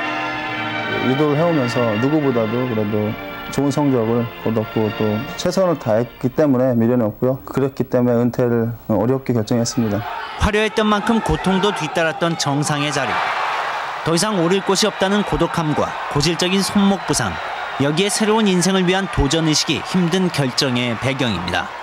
유도를 1.06 1.38
해오면서 1.38 1.80
누구보다도 1.98 2.70
그래도 2.70 3.14
좋은 3.52 3.70
성적을 3.70 4.26
거뒀고 4.44 4.90
또 4.98 5.18
최선을 5.38 5.78
다했기 5.78 6.30
때문에 6.30 6.74
미련이 6.74 7.04
없고요. 7.04 7.42
그랬기 7.46 7.84
때문에 7.84 8.16
은퇴를 8.24 8.72
어렵게 8.88 9.34
결정했습니다. 9.34 10.04
화려했던 10.40 10.88
만큼 10.88 11.22
고통도 11.22 11.76
뒤따랐던 11.76 12.40
정상의 12.40 12.92
자리. 12.92 13.12
더 14.04 14.16
이상 14.16 14.44
오를 14.44 14.62
곳이 14.62 14.88
없다는 14.88 15.22
고독함과 15.24 15.92
고질적인 16.14 16.64
손목 16.64 17.06
부상. 17.06 17.34
여기에 17.84 18.10
새로운 18.10 18.48
인생을 18.48 18.88
위한 18.88 19.08
도전 19.14 19.48
의식이 19.48 19.82
힘든 19.86 20.28
결정의 20.30 20.98
배경입니다. 20.98 21.79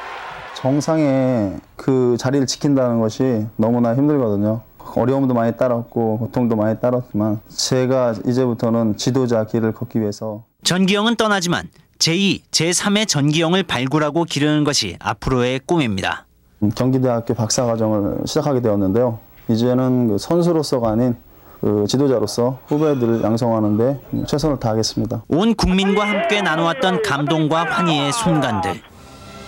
정상의 0.66 1.60
그 1.76 2.16
자리를 2.18 2.44
지킨다는 2.48 2.98
것이 2.98 3.46
너무나 3.54 3.94
힘들거든요. 3.94 4.62
어려움도 4.96 5.32
많이 5.32 5.56
따랐고 5.56 6.18
고통도 6.18 6.56
많이 6.56 6.80
따랐지만 6.80 7.38
제가 7.46 8.16
이제부터는 8.26 8.96
지도자 8.96 9.46
길을 9.46 9.70
걷기 9.72 10.00
위해서 10.00 10.42
전기영은 10.64 11.14
떠나지만 11.14 11.68
제2, 12.00 12.40
제3의 12.50 13.06
전기영을 13.06 13.62
발굴하고 13.62 14.24
기르는 14.24 14.64
것이 14.64 14.96
앞으로의 14.98 15.60
꿈입니다. 15.66 16.26
경기대학교 16.74 17.34
박사과정을 17.34 18.26
시작하게 18.26 18.60
되었는데요. 18.60 19.20
이제는 19.48 20.08
그 20.08 20.18
선수로서가 20.18 20.90
아닌 20.90 21.14
그 21.60 21.84
지도자로서 21.86 22.58
후배들을 22.66 23.22
양성하는데 23.22 24.00
최선을 24.26 24.58
다하겠습니다. 24.58 25.22
온 25.28 25.54
국민과 25.54 26.04
함께 26.08 26.42
나누었던 26.42 27.02
감동과 27.02 27.66
환희의 27.66 28.12
순간들. 28.12 28.95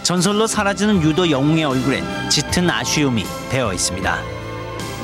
전설로 0.09 0.47
사라지는 0.47 1.03
유도 1.03 1.31
영웅의 1.31 1.65
얼굴엔 1.65 2.03
짙은 2.31 2.71
아쉬움이 2.71 3.25
배어 3.51 3.75
있습니다. 3.75 4.19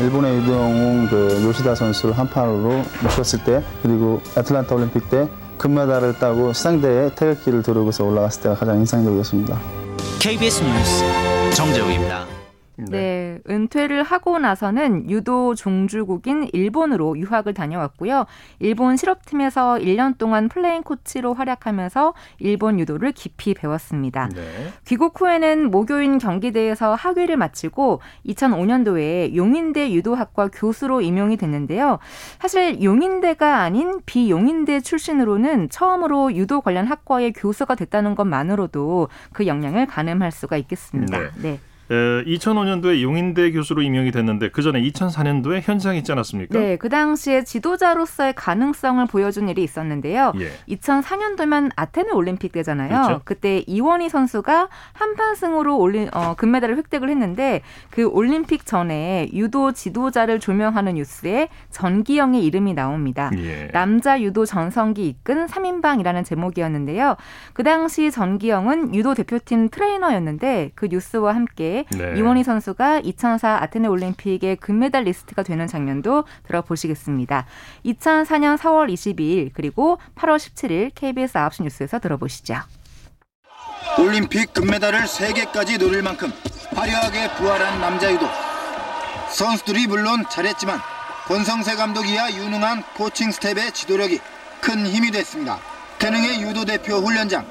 일본의 0.01 0.37
유도 0.39 0.55
영웅 0.55 1.07
그 1.11 1.43
요시다 1.45 1.75
선수를 1.75 2.17
한 2.17 2.27
판으로 2.27 2.83
묶었을 3.03 3.45
때 3.45 3.63
그리고 3.83 4.23
애틀란타 4.35 4.75
올림픽 4.75 5.11
때 5.11 5.29
금메달을 5.59 6.19
따고 6.19 6.55
시상대에 6.55 7.15
태극기를 7.17 7.63
두르고서 7.63 8.03
올라갔을 8.03 8.45
때가 8.45 8.55
가장 8.55 8.79
인상적이었습니다. 8.79 9.61
KBS 10.21 10.65
뉴스 10.65 11.05
정재욱입니다. 11.55 12.44
네. 12.77 12.85
네. 12.91 13.39
은퇴를 13.49 14.03
하고 14.03 14.39
나서는 14.39 15.11
유도 15.11 15.55
종주국인 15.55 16.49
일본으로 16.53 17.19
유학을 17.19 17.55
다녀왔고요. 17.55 18.27
일본 18.59 18.97
실업팀에서 18.97 19.77
1년 19.77 20.19
동안 20.19 20.49
플레잉 20.49 20.83
코치로 20.83 21.35
활약하면서 21.35 22.15
일본 22.39 22.81
유도를 22.81 23.13
깊이 23.13 23.55
배웠습니다. 23.55 24.29
네. 24.35 24.43
귀국 24.87 25.21
후에는 25.21 25.71
모교인 25.71 26.19
경기대에서 26.19 26.95
학위를 26.95 27.37
마치고 27.37 28.01
2005년도에 28.27 29.35
용인대 29.35 29.93
유도학과 29.93 30.49
교수로 30.49 31.01
임용이 31.01 31.37
됐는데요. 31.37 31.99
사실 32.41 32.83
용인대가 32.83 33.61
아닌 33.61 34.01
비용인대 34.05 34.81
출신으로는 34.81 35.69
처음으로 35.69 36.35
유도 36.35 36.61
관련 36.61 36.87
학과의 36.87 37.33
교수가 37.33 37.75
됐다는 37.75 38.15
것만으로도 38.15 39.09
그 39.33 39.47
역량을 39.47 39.87
가늠할 39.87 40.33
수가 40.33 40.57
있겠습니다. 40.57 41.19
네. 41.19 41.31
네. 41.37 41.61
2005년도에 41.89 43.03
용인대 43.03 43.53
교수로 43.53 43.83
임명이 43.83 44.11
됐는데 44.11 44.51
그 44.51 44.63
전에 44.63 44.81
2004년도에 44.83 45.61
현장에 45.63 45.99
있지 45.99 46.13
않았습니까? 46.13 46.59
네, 46.59 46.77
그 46.77 46.89
당시에 46.89 47.45
지도자로서의 47.45 48.35
가능성을 48.35 49.05
보여준 49.07 49.49
일이 49.49 49.63
있었는데요. 49.63 50.33
예. 50.39 50.51
2004년도면 50.75 51.73
아테네 51.77 52.13
올림픽 52.13 52.53
때잖아요. 52.53 52.89
그렇죠? 52.89 53.21
그때 53.25 53.63
이원희 53.67 54.09
선수가 54.09 54.69
한판 54.93 55.35
승으로 55.35 55.79
올린 55.79 56.09
어, 56.13 56.35
금메달을 56.35 56.77
획득을 56.79 57.11
했는데 57.11 57.61
그 57.91 58.07
올림픽 58.07 58.65
전에 58.65 59.29
유도 59.33 59.73
지도자를 59.73 60.41
조명하는 60.41 60.95
뉴스에 60.95 61.49
전기영의 61.71 62.45
이름이 62.45 62.75
나옵니다. 62.75 63.31
예. 63.37 63.69
남자 63.73 64.21
유도 64.23 64.47
전성기 64.47 65.07
이끈 65.09 65.47
3인방이라는 65.47 66.25
제목이었는데요. 66.25 67.17
그 67.53 67.63
당시 67.63 68.11
전기영은 68.11 68.95
유도 68.95 69.15
대표팀 69.15 69.69
트레이너였는데 69.69 70.71
그 70.75 70.87
뉴스와 70.87 71.35
함께 71.35 71.74
네. 71.97 72.15
이원희 72.17 72.45
선수가 72.45 73.01
2004 73.01 73.63
아테네 73.63 73.89
올림픽의 73.89 74.57
금메달 74.57 75.05
리스트가 75.05 75.43
되는 75.43 75.67
장면도 75.67 76.25
들어보시겠습니다. 76.45 77.47
2004년 77.85 78.57
4월 78.57 78.93
22일 78.93 79.51
그리고 79.53 79.99
8월 80.15 80.37
17일 80.37 80.93
KBS 80.95 81.35
9시 81.35 81.63
뉴스에서 81.65 81.99
들어보시죠. 81.99 82.55
올림픽 83.99 84.53
금메달을 84.53 85.01
3개까지 85.01 85.79
노릴 85.79 86.03
만큼 86.03 86.33
화려하게 86.75 87.35
부활한 87.35 87.81
남자 87.81 88.13
유도. 88.13 88.27
선수들이 89.31 89.87
물론 89.87 90.25
잘했지만 90.29 90.79
권성세 91.27 91.77
감독 91.77 92.14
이하 92.14 92.33
유능한 92.33 92.83
코칭 92.97 93.31
스태프의 93.31 93.73
지도력이 93.73 94.21
큰 94.61 94.87
힘이 94.87 95.11
됐습니다. 95.11 95.59
태릉의 95.99 96.43
유도 96.43 96.65
대표 96.65 96.97
훈련장 96.97 97.47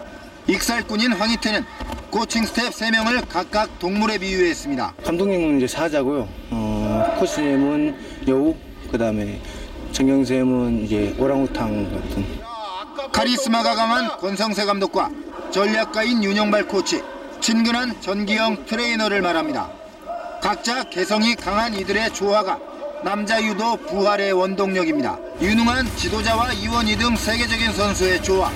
익살꾼인 0.48 1.14
황희태는 1.14 1.66
코칭 2.14 2.46
스태프 2.46 2.72
3명을 2.72 3.28
각각 3.28 3.80
동물에 3.80 4.20
비유했습니다. 4.20 4.94
감독님은 5.04 5.58
이제 5.58 5.66
사자고요. 5.66 6.30
어, 6.52 7.16
코치님은 7.18 7.96
여우, 8.28 8.56
그 8.92 9.00
다음에 9.00 9.42
정경쌤은 9.94 10.86
이제 10.86 11.16
오랑우탕 11.18 11.92
같은. 11.92 12.26
카리스마가 13.12 13.74
강한 13.74 14.08
권성세 14.20 14.64
감독과 14.66 15.10
전략가인 15.50 16.24
윤영발 16.24 16.68
코치, 16.68 17.02
친근한 17.42 18.00
전기영 18.00 18.66
트레이너를 18.68 19.24
말합니다. 19.24 19.72
각자 20.40 20.84
개성이 20.84 21.34
강한 21.34 21.74
이들의 21.74 22.14
조화가 22.14 22.60
남자 23.04 23.44
유도 23.44 23.76
부활의 23.76 24.34
원동력입니다. 24.34 25.18
유능한 25.42 25.88
지도자와 25.96 26.54
이원희 26.54 26.96
등 26.96 27.16
세계적인 27.16 27.74
선수의 27.74 28.22
조화. 28.22 28.52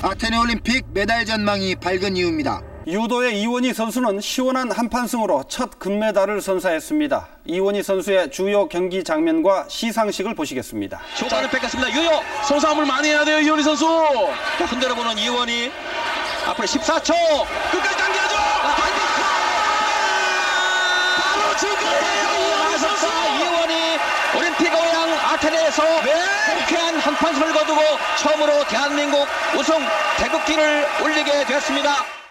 아테네 0.00 0.36
올림픽 0.38 0.84
메달 0.92 1.24
전망이 1.24 1.74
밝은 1.74 2.16
이유입니다. 2.16 2.62
유도의 2.86 3.40
이원희 3.40 3.72
선수는 3.72 4.20
시원한 4.20 4.70
한판승으로 4.70 5.44
첫 5.48 5.78
금메달을 5.78 6.42
선사했습니다. 6.42 7.26
이원희 7.46 7.82
선수의 7.82 8.30
주요 8.30 8.68
경기 8.68 9.02
장면과 9.02 9.66
시상식을 9.68 10.34
보시겠습니다. 10.34 11.00
초반을 11.16 11.48
뺏겼습니다. 11.48 11.90
유효 11.92 12.10
소싸움을 12.46 12.84
많이 12.84 13.08
해야 13.08 13.24
돼요 13.24 13.40
이원희 13.40 13.62
선수. 13.62 13.86
흔들어 14.68 14.94
보는 14.94 15.16
이원희 15.16 15.72
앞으로 16.46 16.66
14초 16.66 17.14
끝까지 17.72 17.96
당겨야죠. 17.96 18.36
바로 21.16 21.56
지금이에요 21.56 22.58
이원희 22.58 22.78
선수. 22.78 23.06
이원희 23.06 23.98
올림픽 24.36 24.74
오양 24.74 25.10
아테네에서 25.32 25.82
통쾌한 26.50 26.98
한판승을 26.98 27.52
거두고 27.54 27.80
처음으로 28.18 28.64
대한민국 28.68 29.26
우승 29.58 29.74
태극기를 30.18 30.86
올리게 31.02 31.46
되었습니다. 31.46 32.23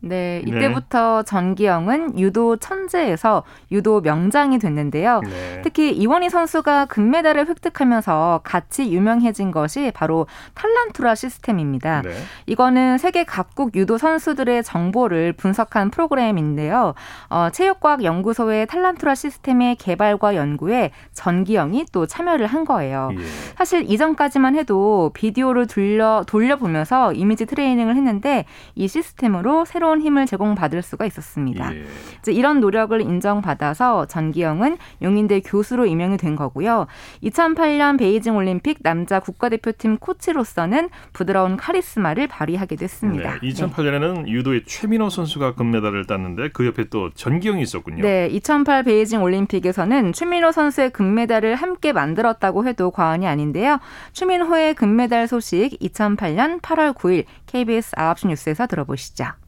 네, 0.00 0.42
이때부터 0.46 1.22
네. 1.22 1.24
전기영은 1.24 2.18
유도 2.18 2.56
천재에서 2.56 3.42
유도 3.72 4.00
명장이 4.00 4.58
됐는데요. 4.58 5.20
네. 5.24 5.62
특히 5.62 5.90
이원희 5.92 6.30
선수가 6.30 6.86
금메달을 6.86 7.48
획득하면서 7.48 8.42
같이 8.44 8.92
유명해진 8.92 9.50
것이 9.50 9.90
바로 9.92 10.26
탈란투라 10.54 11.14
시스템입니다. 11.16 12.02
네. 12.02 12.10
이거는 12.46 12.98
세계 12.98 13.24
각국 13.24 13.74
유도 13.74 13.98
선수들의 13.98 14.62
정보를 14.62 15.32
분석한 15.32 15.90
프로그램인데요. 15.90 16.94
어, 17.28 17.48
체육과학 17.52 18.04
연구소의 18.04 18.66
탈란투라 18.66 19.16
시스템의 19.16 19.76
개발과 19.76 20.36
연구에 20.36 20.92
전기영이 21.12 21.86
또 21.92 22.06
참여를 22.06 22.46
한 22.46 22.64
거예요. 22.64 23.10
예. 23.14 23.18
사실 23.56 23.90
이전까지만 23.90 24.54
해도 24.54 25.10
비디오를 25.14 25.66
돌려 25.66 26.22
돌려보면서 26.26 27.12
이미지 27.12 27.46
트레이닝을 27.46 27.96
했는데 27.96 28.44
이 28.74 28.86
시스템으로 28.86 29.64
새로운 29.64 29.87
새로운 29.88 30.02
힘을 30.02 30.26
제공받을 30.26 30.82
수가 30.82 31.06
있었습니다. 31.06 31.74
예. 31.74 31.84
이제 32.18 32.32
이런 32.32 32.60
노력을 32.60 33.00
인정받아서 33.00 34.04
전기영은 34.06 34.76
용인대 35.00 35.40
교수로 35.40 35.86
임명이 35.86 36.18
된 36.18 36.36
거고요. 36.36 36.86
2008년 37.22 37.98
베이징 37.98 38.36
올림픽 38.36 38.82
남자 38.82 39.18
국가대표팀 39.20 39.96
코치로서는 39.96 40.90
부드러운 41.14 41.56
카리스마를 41.56 42.26
발휘하게 42.26 42.76
됐습니다. 42.76 43.38
네, 43.40 43.48
2008년에는 43.48 44.24
네. 44.24 44.30
유도의 44.30 44.64
최민호 44.66 45.08
선수가 45.08 45.54
금메달을 45.54 46.06
땄는데 46.06 46.50
그 46.52 46.66
옆에 46.66 46.84
또 46.90 47.10
전기영이 47.14 47.62
있었군요. 47.62 48.02
네, 48.02 48.28
2008 48.28 48.82
베이징 48.82 49.22
올림픽에서는 49.22 50.12
최민호 50.12 50.52
선수의 50.52 50.90
금메달을 50.90 51.54
함께 51.54 51.94
만들었다고 51.94 52.66
해도 52.66 52.90
과언이 52.90 53.26
아닌데요. 53.26 53.78
최민호의 54.12 54.74
금메달 54.74 55.28
소식 55.28 55.78
2008년 55.80 56.60
8월 56.60 56.92
9일 56.94 57.24
KBS 57.46 57.96
9시 57.96 58.28
뉴스에서 58.28 58.66
들어보시죠. 58.66 59.47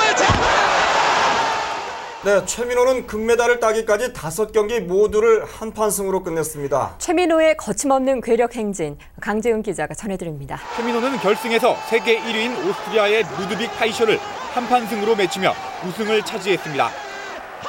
네, 2.23 2.45
최민호는 2.45 3.07
금메달을 3.07 3.59
따기까지 3.59 4.13
다섯 4.13 4.51
경기 4.51 4.79
모두를 4.79 5.43
한판승으로 5.43 6.21
끝냈습니다. 6.21 6.97
최민호의 6.99 7.57
거침없는 7.57 8.21
괴력 8.21 8.55
행진 8.55 8.95
강재훈 9.19 9.63
기자가 9.63 9.95
전해드립니다. 9.95 10.59
최민호는 10.75 11.17
결승에서 11.17 11.75
세계 11.89 12.19
1위인 12.19 12.55
오스트리아의 12.63 13.23
루드빅 13.39 13.75
파이쇼를 13.75 14.19
한판승으로 14.53 15.15
맺히며 15.15 15.55
우승을 15.87 16.23
차지했습니다. 16.23 16.91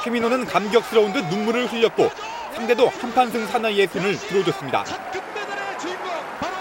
최민호는 0.03 0.45
감격스러운 0.45 1.13
듯 1.13 1.25
눈물을 1.29 1.65
흘렸고 1.73 2.11
상대도 2.53 2.89
한판승 2.89 3.47
사나이의 3.47 3.87
손을 3.87 4.15
들어줬습니다. 4.19 4.83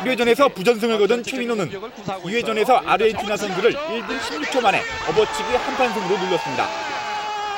1회전에서 0.04 0.54
부전승을 0.54 0.98
거둔 0.98 1.22
최민호는 1.22 1.70
2회전에서 1.70 2.86
아르헨티나 2.86 3.36
선수를 3.36 3.74
1분 3.74 4.18
16초 4.18 4.62
만에 4.62 4.80
업어치기 5.10 5.56
한판승으로 5.56 6.18
눌렀습니다. 6.24 6.91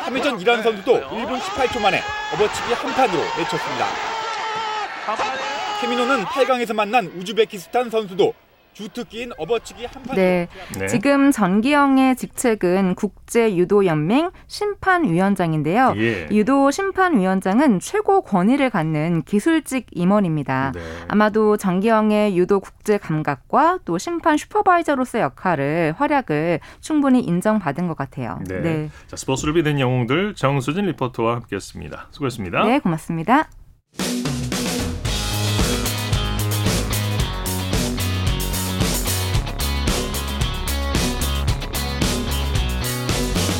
3회전 0.04 0.40
이란 0.40 0.62
선수도 0.62 1.00
1분 1.00 1.40
18초 1.40 1.80
만에 1.80 2.02
업어치기 2.34 2.72
한 2.74 2.92
판으로 2.92 3.18
내쳤습니다. 3.38 3.88
최민호는 5.80 6.24
8강에서 6.24 6.74
만난 6.74 7.06
우즈베키스탄 7.06 7.90
선수도 7.90 8.34
주특기인 8.74 9.32
업어치기 9.38 9.86
한판. 9.86 10.16
네. 10.16 10.48
네. 10.78 10.86
지금 10.88 11.30
전기영의 11.30 12.16
직책은 12.16 12.96
국제 12.96 13.56
유도 13.56 13.86
연맹 13.86 14.30
심판위원장인데요. 14.46 15.94
예. 15.96 16.28
유도 16.30 16.70
심판위원장은 16.70 17.80
최고 17.80 18.20
권위를 18.22 18.70
갖는 18.70 19.22
기술직 19.22 19.86
임원입니다. 19.92 20.72
네. 20.74 20.80
아마도 21.08 21.56
전기영의 21.56 22.36
유도 22.36 22.60
국제 22.60 22.98
감각과 22.98 23.78
또 23.84 23.96
심판 23.96 24.36
슈퍼바이저로서의 24.36 25.22
역할을 25.22 25.94
활약을 25.96 26.60
충분히 26.80 27.20
인정받은 27.20 27.86
것 27.86 27.96
같아요. 27.96 28.40
네. 28.46 28.60
네. 28.60 28.90
자, 29.06 29.16
스포츠를 29.16 29.54
비된 29.54 29.78
영웅들 29.80 30.34
정수진 30.34 30.86
리포터와 30.86 31.36
함께했습니다. 31.36 32.08
수고했습니다. 32.10 32.64
네, 32.64 32.78
고맙습니다. 32.80 33.48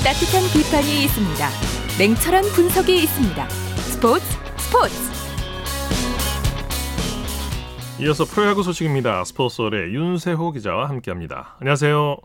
따뜻한 0.05 0.43
비판이 0.53 1.05
있습니다. 1.05 1.49
냉철한 1.99 2.43
분석이 2.55 2.93
있습니다. 2.95 3.49
스포츠 3.49 4.27
스포츠. 4.61 4.95
이어서 8.03 8.25
프로야구 8.27 8.63
소식입니다. 8.63 9.25
스포츠월의 9.25 9.95
윤세호 9.95 10.53
기자와 10.53 10.91
함께합니다. 10.91 11.57
안녕하세요. 11.59 12.19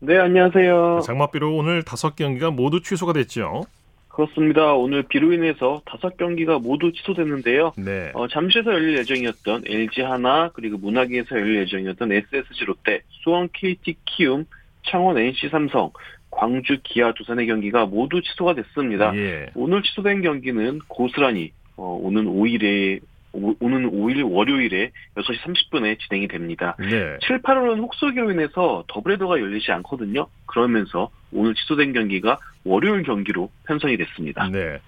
네, 0.00 0.16
안녕하세요. 0.16 1.00
장맛비로 1.04 1.54
오늘 1.54 1.82
다섯 1.82 2.16
경기가 2.16 2.50
모두 2.50 2.80
취소가 2.80 3.12
됐죠. 3.12 3.64
그렇습니다. 4.08 4.72
오늘 4.72 5.02
비로 5.02 5.34
인해서 5.34 5.82
다섯 5.84 6.16
경기가 6.16 6.58
모두 6.58 6.90
취소됐는데요. 6.90 7.74
네. 7.76 8.12
어, 8.14 8.28
잠시에서 8.28 8.72
열릴 8.72 8.96
예정이었던 8.96 9.64
LG 9.66 10.00
하나 10.00 10.48
그리고 10.54 10.78
문학에서 10.78 11.36
열릴 11.36 11.60
예정이었던 11.66 12.12
SSG 12.12 12.64
롯데, 12.64 13.02
수원 13.22 13.50
KT 13.52 13.94
키움, 14.06 14.46
창원 14.86 15.18
NC 15.18 15.48
삼성, 15.50 15.90
광주 16.30 16.78
기아 16.82 17.12
두산의 17.12 17.46
경기가 17.46 17.86
모두 17.86 18.20
취소가 18.22 18.54
됐습니다. 18.54 19.14
예. 19.16 19.46
오늘 19.54 19.82
취소된 19.82 20.22
경기는 20.22 20.80
고스란히 20.88 21.52
어, 21.76 21.98
오는 22.00 22.24
5일에 22.24 23.00
오는 23.32 23.90
5일 23.90 24.30
월요일에 24.30 24.92
6시 25.16 25.38
30분에 25.40 25.98
진행이 26.00 26.28
됩니다. 26.28 26.74
네. 26.78 27.18
7, 27.20 27.42
8월은 27.42 27.80
혹소기로 27.82 28.30
인해서 28.30 28.84
더블헤더가 28.88 29.40
열리지 29.40 29.72
않거든요. 29.72 30.26
그러면서 30.46 31.10
오늘 31.32 31.54
취소된 31.54 31.92
경기가 31.92 32.38
월요일 32.64 33.02
경기로 33.02 33.50
편성이 33.66 33.96
됐습니다. 33.98 34.48
네. 34.48 34.78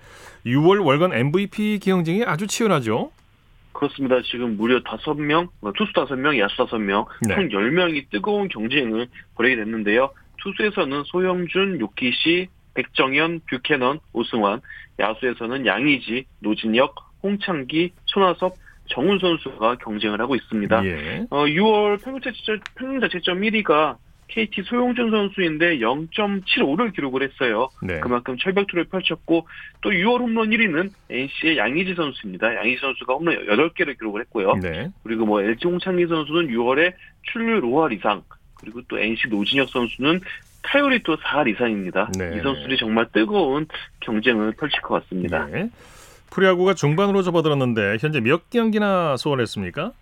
6월 0.46 0.84
월간 0.84 1.12
MVP 1.12 1.80
경쟁이 1.80 2.24
아주 2.24 2.46
치열하죠. 2.46 3.10
그렇습니다. 3.72 4.20
지금 4.22 4.56
무려 4.56 4.82
5명, 4.82 5.48
어, 5.60 5.72
투수 5.72 5.92
5명, 5.92 6.38
야수 6.38 6.56
5명, 6.66 7.06
네. 7.28 7.34
총 7.34 7.48
10명이 7.48 8.10
뜨거운 8.10 8.48
경쟁을 8.48 9.06
벌이게 9.36 9.56
됐는데요. 9.56 10.10
투수에서는 10.42 11.04
소영준, 11.04 11.80
요키시, 11.80 12.48
백정현, 12.74 13.40
뷰캐넌, 13.50 14.00
오승환, 14.12 14.60
야수에서는 14.98 15.66
양의지, 15.66 16.26
노진혁, 16.40 16.94
홍창기, 17.22 17.92
손아섭, 18.06 18.54
정훈 18.86 19.18
선수가 19.18 19.76
경쟁을 19.76 20.20
하고 20.20 20.34
있습니다. 20.34 20.84
예. 20.84 21.26
어, 21.30 21.44
6월 21.44 22.02
평균 22.02 22.22
자체점, 22.22 22.60
평균 22.74 23.00
자체점 23.00 23.40
1위가 23.40 23.96
KT 24.28 24.62
소용준 24.62 25.10
선수인데 25.10 25.78
0.75를 25.78 26.94
기록을 26.94 27.22
했어요. 27.22 27.68
네. 27.82 27.98
그만큼 28.00 28.36
철벽투를 28.36 28.84
펼쳤고 28.84 29.46
또 29.80 29.90
6월 29.90 30.20
홈런 30.20 30.50
1위는 30.50 30.90
NC의 31.10 31.56
양의지 31.56 31.94
선수입니다. 31.94 32.54
양의지 32.56 32.80
선수가 32.80 33.14
홈런 33.14 33.46
8개를 33.46 33.98
기록을 33.98 34.20
했고요. 34.22 34.54
네. 34.62 34.90
그리고 35.02 35.24
뭐 35.24 35.40
LG 35.40 35.66
홍창기 35.66 36.06
선수는 36.06 36.48
6월에 36.48 36.92
출루 37.32 37.62
5할 37.62 37.96
이상, 37.96 38.22
그리고 38.60 38.80
또 38.88 38.98
NC 38.98 39.28
노진혁 39.28 39.68
선수는 39.68 40.20
타율이 40.62 41.02
또 41.02 41.16
4할 41.16 41.48
이상입니다. 41.54 42.10
네. 42.18 42.36
이 42.36 42.40
선수들이 42.40 42.76
정말 42.78 43.06
뜨거운 43.12 43.66
경쟁을 44.00 44.52
펼칠 44.52 44.80
것 44.82 45.02
같습니다. 45.02 45.46
네. 45.46 45.70
프리야구가 46.30 46.74
중반으로 46.74 47.22
접어들었는데 47.22 47.96
현재 48.00 48.20
몇 48.20 48.50
경기나 48.50 49.16
소화했습니까? 49.16 49.92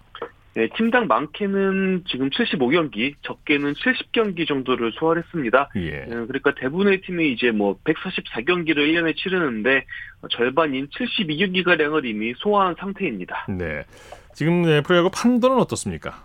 네, 0.55 0.69
팀당 0.75 1.07
많게는 1.07 2.05
지금 2.09 2.31
75경기, 2.31 3.14
적게는 3.21 3.75
70경기 3.75 4.49
정도를 4.49 4.90
소화했습니다. 4.92 5.69
예. 5.77 5.90
네, 5.90 6.07
그러니까 6.07 6.55
대부분의 6.55 7.03
팀이 7.03 7.31
이제 7.31 7.51
뭐 7.51 7.79
144경기를 7.85 8.79
1년에 8.79 9.14
치르는데 9.14 9.85
절반인 10.31 10.88
72경기 10.88 11.62
가량을 11.62 12.07
이미 12.07 12.33
소화한 12.38 12.75
상태입니다. 12.79 13.47
네. 13.51 13.85
지금 14.33 14.83
프로야구 14.83 15.11
판도는 15.11 15.59
어떻습니까? 15.59 16.25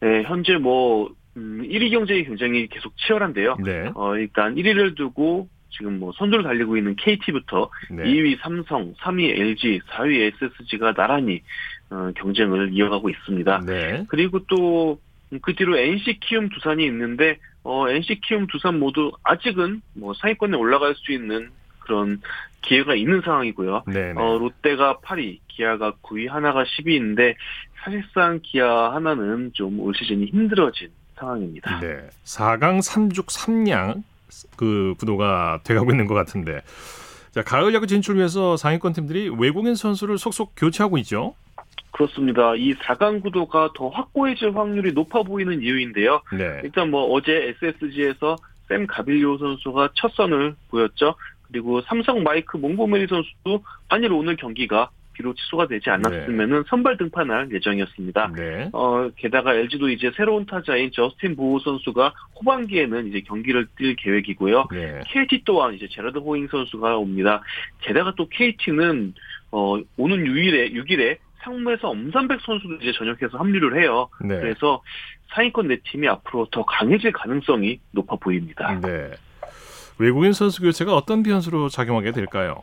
네, 0.00 0.22
현재 0.22 0.56
뭐 0.56 1.14
음, 1.36 1.62
1위 1.62 1.90
경쟁이 1.90 2.24
굉장히 2.24 2.66
계속 2.68 2.96
치열한데요. 2.96 3.56
네. 3.64 3.90
어, 3.94 4.16
일단 4.16 4.54
1위를 4.54 4.96
두고 4.96 5.48
지금 5.70 5.98
뭐 5.98 6.12
선두를 6.12 6.44
달리고 6.44 6.76
있는 6.76 6.94
KT부터 6.96 7.70
네. 7.90 8.04
2위 8.04 8.38
삼성, 8.40 8.94
3위 8.94 9.38
LG, 9.38 9.80
4위 9.88 10.32
SSG가 10.34 10.92
나란히 10.94 11.42
어, 11.90 12.10
경쟁을 12.16 12.72
이어가고 12.72 13.10
있습니다. 13.10 13.60
네. 13.66 14.04
그리고 14.08 14.40
또 14.46 14.98
그 15.42 15.54
뒤로 15.54 15.76
NC 15.76 16.20
키움 16.20 16.48
두산이 16.48 16.84
있는데 16.86 17.38
어, 17.62 17.88
NC 17.88 18.20
키움 18.20 18.46
두산 18.46 18.78
모두 18.78 19.12
아직은 19.22 19.80
뭐 19.94 20.14
상위권에 20.14 20.56
올라갈 20.56 20.94
수 20.94 21.12
있는 21.12 21.50
그런 21.80 22.20
기회가 22.62 22.94
있는 22.94 23.20
상황이고요. 23.22 23.84
네, 23.88 24.12
네. 24.12 24.20
어, 24.20 24.38
롯데가 24.38 24.98
8위, 25.02 25.40
기아가 25.48 25.92
9위, 26.02 26.28
하나가 26.28 26.64
10위인데 26.64 27.34
사실상 27.82 28.40
기아 28.42 28.94
하나는 28.94 29.50
좀 29.52 29.78
올 29.80 29.94
시즌이 29.94 30.26
힘들어진 30.26 30.88
상황입니다. 31.14 31.80
네. 31.80 32.08
4강 32.24 32.80
3죽 32.80 33.26
3양 33.26 34.02
그 34.56 34.94
구도가 34.98 35.60
돼가고 35.64 35.90
있는 35.90 36.06
것 36.06 36.14
같은데. 36.14 36.60
자, 37.32 37.42
가을 37.42 37.74
야구 37.74 37.86
진출 37.86 38.16
위해서 38.16 38.56
상위권 38.56 38.92
팀들이 38.92 39.28
외국인 39.28 39.74
선수를 39.74 40.18
속속 40.18 40.52
교체하고 40.56 40.98
있죠. 40.98 41.34
그렇습니다. 41.90 42.54
이 42.56 42.74
4강 42.74 43.22
구도가 43.22 43.70
더 43.74 43.88
확고해질 43.88 44.56
확률이 44.56 44.92
높아 44.92 45.22
보이는 45.22 45.60
이유인데요. 45.60 46.22
네. 46.36 46.60
일단 46.64 46.90
뭐 46.90 47.04
어제 47.12 47.54
SSG에서 47.62 48.36
샘 48.68 48.86
가빌리오 48.86 49.38
선수가 49.38 49.90
첫 49.94 50.12
선을 50.14 50.56
보였죠. 50.70 51.14
그리고 51.48 51.80
삼성 51.82 52.22
마이크 52.22 52.56
몽고메리 52.56 53.06
선수도 53.06 53.62
만일 53.88 54.12
오늘 54.12 54.36
경기가 54.36 54.90
비록 55.14 55.36
취소가 55.36 55.66
되지 55.66 55.88
않았으면은 55.90 56.58
네. 56.58 56.62
선발 56.68 56.98
등판할 56.98 57.48
예정이었습니다. 57.52 58.32
네. 58.36 58.68
어, 58.72 59.08
게다가 59.16 59.54
LG도 59.54 59.88
이제 59.88 60.10
새로운 60.16 60.44
타자인 60.44 60.90
저스틴 60.92 61.36
보호 61.36 61.58
선수가 61.60 62.12
후반기에는 62.36 63.08
이제 63.08 63.20
경기를 63.22 63.66
뛸 63.76 63.96
계획이고요. 63.96 64.68
네. 64.70 65.00
KT 65.06 65.42
또한 65.44 65.74
이제 65.74 65.88
제라드 65.90 66.18
호잉 66.18 66.48
선수가 66.48 66.98
옵니다. 66.98 67.42
게다가 67.80 68.12
또 68.16 68.28
KT는 68.28 69.14
어, 69.50 69.80
오는 69.96 70.24
6일에 70.24 70.74
6일에 70.74 71.18
상무에서 71.42 71.88
엄산백 71.88 72.40
선수도 72.40 72.74
이제 72.76 72.92
전역해서 72.92 73.38
합류를 73.38 73.80
해요. 73.80 74.08
네. 74.20 74.40
그래서 74.40 74.82
상위권 75.34 75.68
네 75.68 75.76
팀이 75.84 76.08
앞으로 76.08 76.46
더 76.50 76.64
강해질 76.64 77.12
가능성이 77.12 77.80
높아 77.92 78.16
보입니다. 78.16 78.78
네. 78.80 79.10
외국인 79.98 80.32
선수 80.32 80.62
교체가 80.62 80.94
어떤 80.94 81.22
변수로 81.22 81.68
작용하게 81.68 82.12
될까요? 82.12 82.62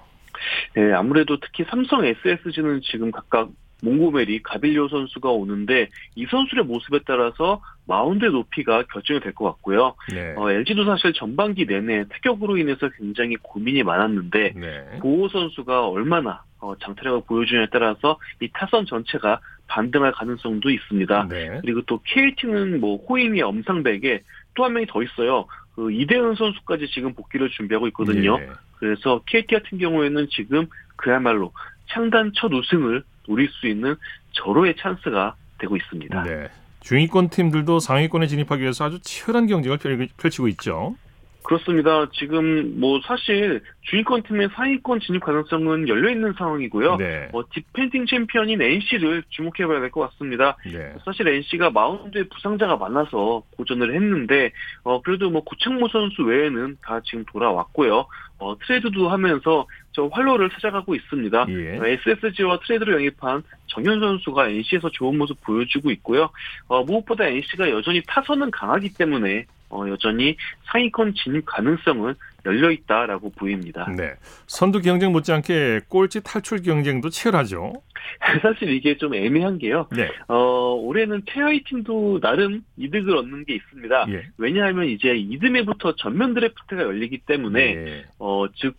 네, 0.76 0.94
아무래도 0.94 1.40
특히 1.40 1.64
삼성 1.70 2.06
SSG는 2.06 2.82
지금 2.84 3.12
각각 3.12 3.50
몽고메리, 3.84 4.44
가빌리오 4.44 4.90
선수가 4.90 5.30
오는데 5.32 5.88
이 6.16 6.26
선수의 6.28 6.66
모습에 6.66 7.00
따라서 7.06 7.62
마운드의 7.88 8.32
높이가 8.32 8.84
결정이 8.84 9.20
될 9.22 9.34
것 9.34 9.46
같고요. 9.46 9.96
네. 10.14 10.36
어, 10.38 10.52
LG도 10.52 10.86
사실 10.86 11.14
전반기 11.14 11.66
내내 11.66 12.06
타격으로 12.10 12.58
인해서 12.58 12.90
굉장히 12.90 13.38
고민이 13.42 13.82
많았는데 13.84 14.54
네. 14.56 15.00
보호 15.00 15.28
선수가 15.30 15.88
얼마나 15.88 16.44
어, 16.60 16.76
장타력을 16.78 17.24
보여주냐에 17.26 17.68
따라서 17.72 18.20
이 18.40 18.50
타선 18.54 18.86
전체가 18.86 19.40
반등할 19.68 20.12
가능성도 20.12 20.70
있습니다. 20.70 21.28
네. 21.30 21.60
그리고 21.62 21.82
또 21.88 22.00
KT는 22.06 22.80
뭐 22.82 22.98
호잉에 22.98 23.42
엄상백에 23.42 24.22
또 24.54 24.66
한 24.66 24.74
명이 24.74 24.86
더 24.88 25.02
있어요. 25.02 25.48
그 25.76 25.92
이대은 25.92 26.36
선수까지 26.36 26.88
지금 26.94 27.14
복귀를 27.14 27.50
준비하고 27.50 27.88
있거든요. 27.88 28.38
예. 28.40 28.50
그래서 28.78 29.22
KT 29.28 29.56
같은 29.56 29.78
경우에는 29.78 30.28
지금 30.32 30.68
그야말로 30.96 31.52
창단 31.88 32.32
첫 32.36 32.52
우승을 32.52 33.04
노릴 33.28 33.50
수 33.50 33.68
있는 33.68 33.96
절호의 34.32 34.76
찬스가 34.78 35.36
되고 35.60 35.76
있습니다. 35.78 36.24
네. 36.24 36.50
중위권 36.82 37.30
팀들도 37.30 37.80
상위권에 37.80 38.28
진입하기 38.28 38.62
위해서 38.62 38.86
아주 38.86 39.00
치열한 39.02 39.48
경쟁을 39.48 39.78
펼치고 40.18 40.48
있죠. 40.50 40.96
그렇습니다. 41.44 42.08
지금 42.14 42.80
뭐 42.80 43.00
사실 43.06 43.62
중위권 43.82 44.24
팀의 44.24 44.50
상위권 44.54 45.00
진입 45.00 45.24
가능성은 45.24 45.88
열려 45.88 46.10
있는 46.12 46.34
상황이고요. 46.38 46.98
네. 46.98 47.30
어, 47.34 47.42
디펜딩 47.52 48.06
챔피언인 48.06 48.62
NC를 48.62 49.24
주목해봐야 49.30 49.80
될 49.80 49.92
것 49.92 50.02
같습니다. 50.12 50.56
네. 50.66 50.94
사실 51.04 51.28
NC가 51.28 51.72
마운드에 51.72 52.24
부상자가 52.24 52.78
많아서 52.78 53.44
고전을 53.58 53.94
했는데 53.96 54.52
어, 54.84 55.02
그래도 55.02 55.30
뭐 55.30 55.44
구창모 55.44 55.88
선수 55.90 56.24
외에는 56.24 56.78
다 56.82 57.02
지금 57.04 57.26
돌아왔고요. 57.26 58.06
어, 58.40 58.58
트레이드도 58.60 59.10
하면서 59.10 59.68
저 59.94 60.08
활로를 60.08 60.50
찾아가고 60.50 60.96
있습니다. 60.96 61.46
예. 61.50 61.78
어, 61.78 61.86
SSG와 61.86 62.60
트레이드를 62.60 62.96
영입한 62.96 63.44
정현 63.68 64.00
선수가 64.00 64.50
NC에서 64.50 64.90
좋은 64.92 65.18
모습 65.18 65.40
보여주고 65.42 65.92
있고요. 65.92 66.30
어, 66.68 66.84
무엇보다 66.84 67.26
NC가 67.26 67.70
여전히 67.70 68.02
타선은 68.08 68.52
강하기 68.52 68.94
때문에 68.94 69.46
어, 69.70 69.88
여전히 69.88 70.36
상위권 70.66 71.14
진입 71.16 71.46
가능성은 71.46 72.14
열려 72.46 72.72
있다라고 72.72 73.30
보입니다. 73.32 73.90
네. 73.96 74.14
선두 74.48 74.82
경쟁 74.82 75.12
못지않게 75.12 75.82
꼴찌 75.88 76.22
탈출 76.24 76.62
경쟁도 76.62 77.10
치열하죠. 77.10 77.74
사실 78.42 78.72
이게 78.72 78.98
좀 78.98 79.14
애매한 79.14 79.58
게요. 79.60 79.88
네. 79.96 80.10
어, 80.28 80.74
올해는 80.74 81.24
최하위 81.32 81.64
팀도 81.64 82.20
나름 82.20 82.64
이득을 82.78 83.16
얻는 83.16 83.46
게 83.46 83.56
있습니다. 83.56 84.06
예. 84.10 84.26
왜냐하면 84.38 84.88
이제 84.88 85.16
이듬해부터 85.16 85.96
전면 85.96 86.34
드래프트가 86.34 86.82
열리기 86.82 87.20
때문에 87.20 87.60
예. 87.62 88.06
어, 88.20 88.46
즉 88.56 88.76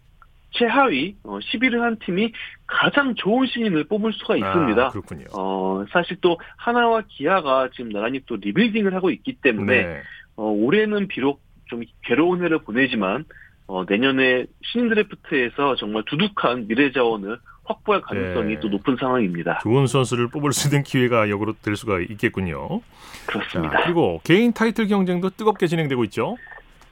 최하위 0.52 1.16
어, 1.24 1.38
11위 1.38 1.78
한 1.78 1.98
팀이 2.04 2.32
가장 2.66 3.14
좋은 3.14 3.46
신인을 3.46 3.84
뽑을 3.84 4.12
수가 4.12 4.36
있습니다. 4.36 4.82
아, 4.82 4.88
그렇군요. 4.90 5.24
어, 5.36 5.84
사실 5.90 6.16
또 6.20 6.38
하나와 6.56 7.02
기아가 7.08 7.68
지금 7.74 7.90
나란히 7.92 8.20
또 8.26 8.36
리빌딩을 8.36 8.94
하고 8.94 9.10
있기 9.10 9.38
때문에 9.42 9.82
네. 9.82 10.00
어, 10.36 10.44
올해는 10.44 11.08
비록 11.08 11.40
좀 11.66 11.82
괴로운 12.02 12.42
해를 12.44 12.58
보내지만 12.58 13.24
어, 13.66 13.84
내년에 13.88 14.46
신인 14.62 14.88
드래프트에서 14.88 15.76
정말 15.76 16.02
두둑한 16.06 16.68
미래 16.68 16.92
자원을 16.92 17.38
확보할 17.64 18.02
가능성이 18.02 18.54
네. 18.54 18.60
또 18.60 18.68
높은 18.68 18.96
상황입니다. 18.98 19.60
좋은 19.62 19.86
선수를 19.86 20.28
뽑을 20.28 20.52
수 20.52 20.68
있는 20.68 20.82
기회가 20.82 21.30
역으로 21.30 21.54
될 21.62 21.76
수가 21.76 22.00
있겠군요. 22.00 22.80
그렇습니다. 23.26 23.78
자, 23.78 23.84
그리고 23.84 24.20
개인 24.24 24.52
타이틀 24.52 24.88
경쟁도 24.88 25.30
뜨겁게 25.30 25.66
진행되고 25.66 26.04
있죠. 26.04 26.36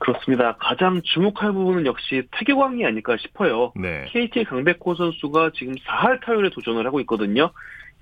그렇습니다. 0.00 0.56
가장 0.56 1.02
주목할 1.02 1.52
부분은 1.52 1.86
역시 1.86 2.22
태교광이 2.32 2.84
아닐까 2.84 3.16
싶어요. 3.18 3.72
네. 3.76 4.06
KT 4.08 4.44
강백호 4.44 4.94
선수가 4.94 5.50
지금 5.54 5.74
4할 5.74 6.24
타율에 6.24 6.50
도전을 6.50 6.86
하고 6.86 7.00
있거든요. 7.00 7.52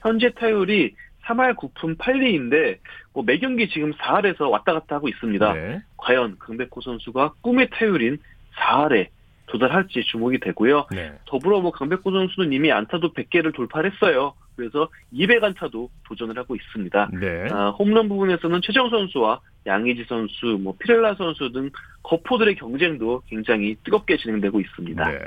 현재 0.00 0.30
타율이 0.30 0.94
3할 1.24 1.56
9푼 1.56 1.98
8리인데 1.98 2.78
뭐 3.12 3.24
매경기 3.24 3.68
지금 3.68 3.92
4할에서 3.94 4.48
왔다 4.48 4.72
갔다 4.72 4.96
하고 4.96 5.08
있습니다. 5.08 5.52
네. 5.52 5.82
과연 5.96 6.36
강백호 6.38 6.80
선수가 6.80 7.34
꿈의 7.42 7.68
타율인 7.70 8.18
4할에 8.56 9.08
도달할지 9.46 10.02
주목이 10.04 10.38
되고요. 10.38 10.86
네. 10.92 11.12
더불어 11.26 11.60
뭐 11.60 11.72
강백호 11.72 12.12
선수는 12.12 12.52
이미 12.52 12.70
안타도 12.70 13.12
100개를 13.12 13.52
돌파했어요. 13.54 14.34
그래서 14.58 14.88
200안타도 15.14 15.88
도전을 16.04 16.36
하고 16.36 16.56
있습니다. 16.56 17.10
네. 17.20 17.48
아, 17.52 17.68
홈런 17.70 18.08
부분에서는 18.08 18.60
최정 18.60 18.90
선수와 18.90 19.40
양의지 19.66 20.04
선수, 20.08 20.58
뭐 20.60 20.74
피렐라 20.80 21.14
선수 21.14 21.52
등 21.52 21.70
거포들의 22.02 22.56
경쟁도 22.56 23.22
굉장히 23.28 23.76
뜨겁게 23.84 24.16
진행되고 24.16 24.60
있습니다. 24.60 25.10
네. 25.10 25.18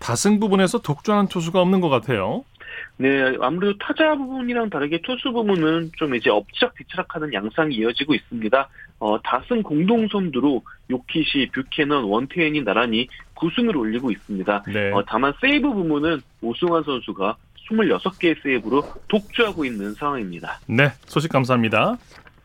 다승 0.00 0.40
부분에서 0.40 0.80
독주하는 0.80 1.28
투수가 1.28 1.60
없는 1.60 1.80
것 1.80 1.88
같아요. 1.88 2.44
네, 2.96 3.36
아무래도 3.40 3.78
타자 3.78 4.16
부분이랑 4.16 4.70
다르게 4.70 5.00
투수 5.02 5.32
부분은 5.32 5.92
좀 5.96 6.16
이제 6.16 6.28
엎치락 6.28 6.74
뒤치락하는 6.74 7.32
양상이 7.32 7.76
이어지고 7.76 8.14
있습니다. 8.14 8.68
어, 8.98 9.22
다승 9.22 9.62
공동 9.62 10.08
선두로 10.08 10.62
요키시, 10.90 11.50
뷰캐넌, 11.54 12.04
원태인이 12.04 12.62
나란히 12.64 13.06
9승을 13.36 13.76
올리고 13.76 14.10
있습니다. 14.10 14.64
네. 14.66 14.92
어, 14.92 15.04
다만 15.06 15.32
세이브 15.40 15.72
부문은 15.72 16.20
오승환 16.42 16.82
선수가 16.82 17.36
26개의 17.70 18.42
세이브로 18.42 18.82
독주하고 19.08 19.64
있는 19.64 19.94
상황입니다. 19.94 20.60
네, 20.66 20.92
소식 21.06 21.30
감사합니다. 21.30 21.96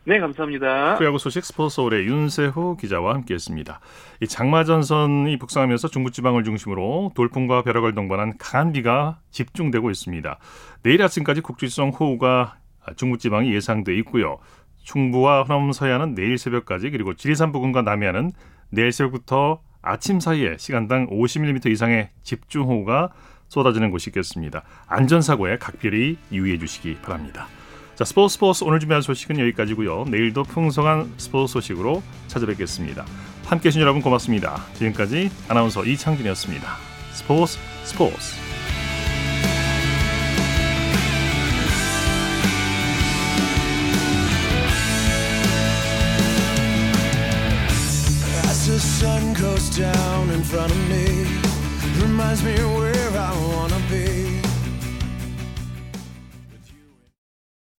네, 0.04 0.20
감사합니다. 0.20 0.96
프로야구 0.98 1.18
소식 1.18 1.44
스포츠 1.44 1.74
서울의 1.76 2.06
윤세호 2.06 2.76
기자와 2.76 3.14
함께했습니다. 3.14 3.80
이 4.20 4.28
장마 4.28 4.62
전선이 4.62 5.36
북상하면서 5.38 5.88
중부 5.88 6.12
지방을 6.12 6.44
중심으로 6.44 7.10
돌풍과 7.16 7.62
벼락을 7.62 7.94
동반한 7.94 8.38
강한 8.38 8.72
비가 8.72 9.18
집중되고 9.32 9.90
있습니다. 9.90 10.38
내일 10.84 11.02
아침까지 11.02 11.40
국지성 11.40 11.88
호우가 11.88 12.58
중부 12.94 13.18
지방이 13.18 13.52
예상돼 13.52 13.96
있고요. 13.98 14.38
충부와 14.84 15.42
호남 15.42 15.72
서해안은 15.72 16.14
내일 16.14 16.38
새벽까지 16.38 16.90
그리고 16.90 17.14
지리산 17.14 17.50
부근과 17.50 17.82
남해안은 17.82 18.30
내일 18.70 18.92
새벽부터 18.92 19.60
아침 19.82 20.20
사이에 20.20 20.56
시간당 20.58 21.08
50mm 21.08 21.66
이상의 21.70 22.10
집중호우가 22.22 23.10
쏟아지는 23.48 23.90
곳이 23.90 24.10
있겠습니다. 24.10 24.62
안전사고에 24.86 25.58
각별히 25.58 26.16
유의해 26.32 26.58
주시기 26.58 26.96
바랍니다. 27.02 27.48
자, 27.94 28.04
스포츠 28.04 28.34
스포츠 28.34 28.64
오늘 28.64 28.78
준비한 28.78 29.00
소식은 29.00 29.38
여기까지고요. 29.38 30.04
내일도 30.08 30.42
풍성한 30.44 31.14
스포츠 31.16 31.52
소식으로 31.54 32.02
찾아뵙겠습니다. 32.26 33.06
함께해 33.46 33.70
주신 33.70 33.80
여러분 33.80 34.02
고맙습니다. 34.02 34.62
지금까지 34.74 35.30
아나운서 35.48 35.84
이창진이었습니다. 35.84 36.68
스포츠 37.12 37.58
스포츠 37.84 38.46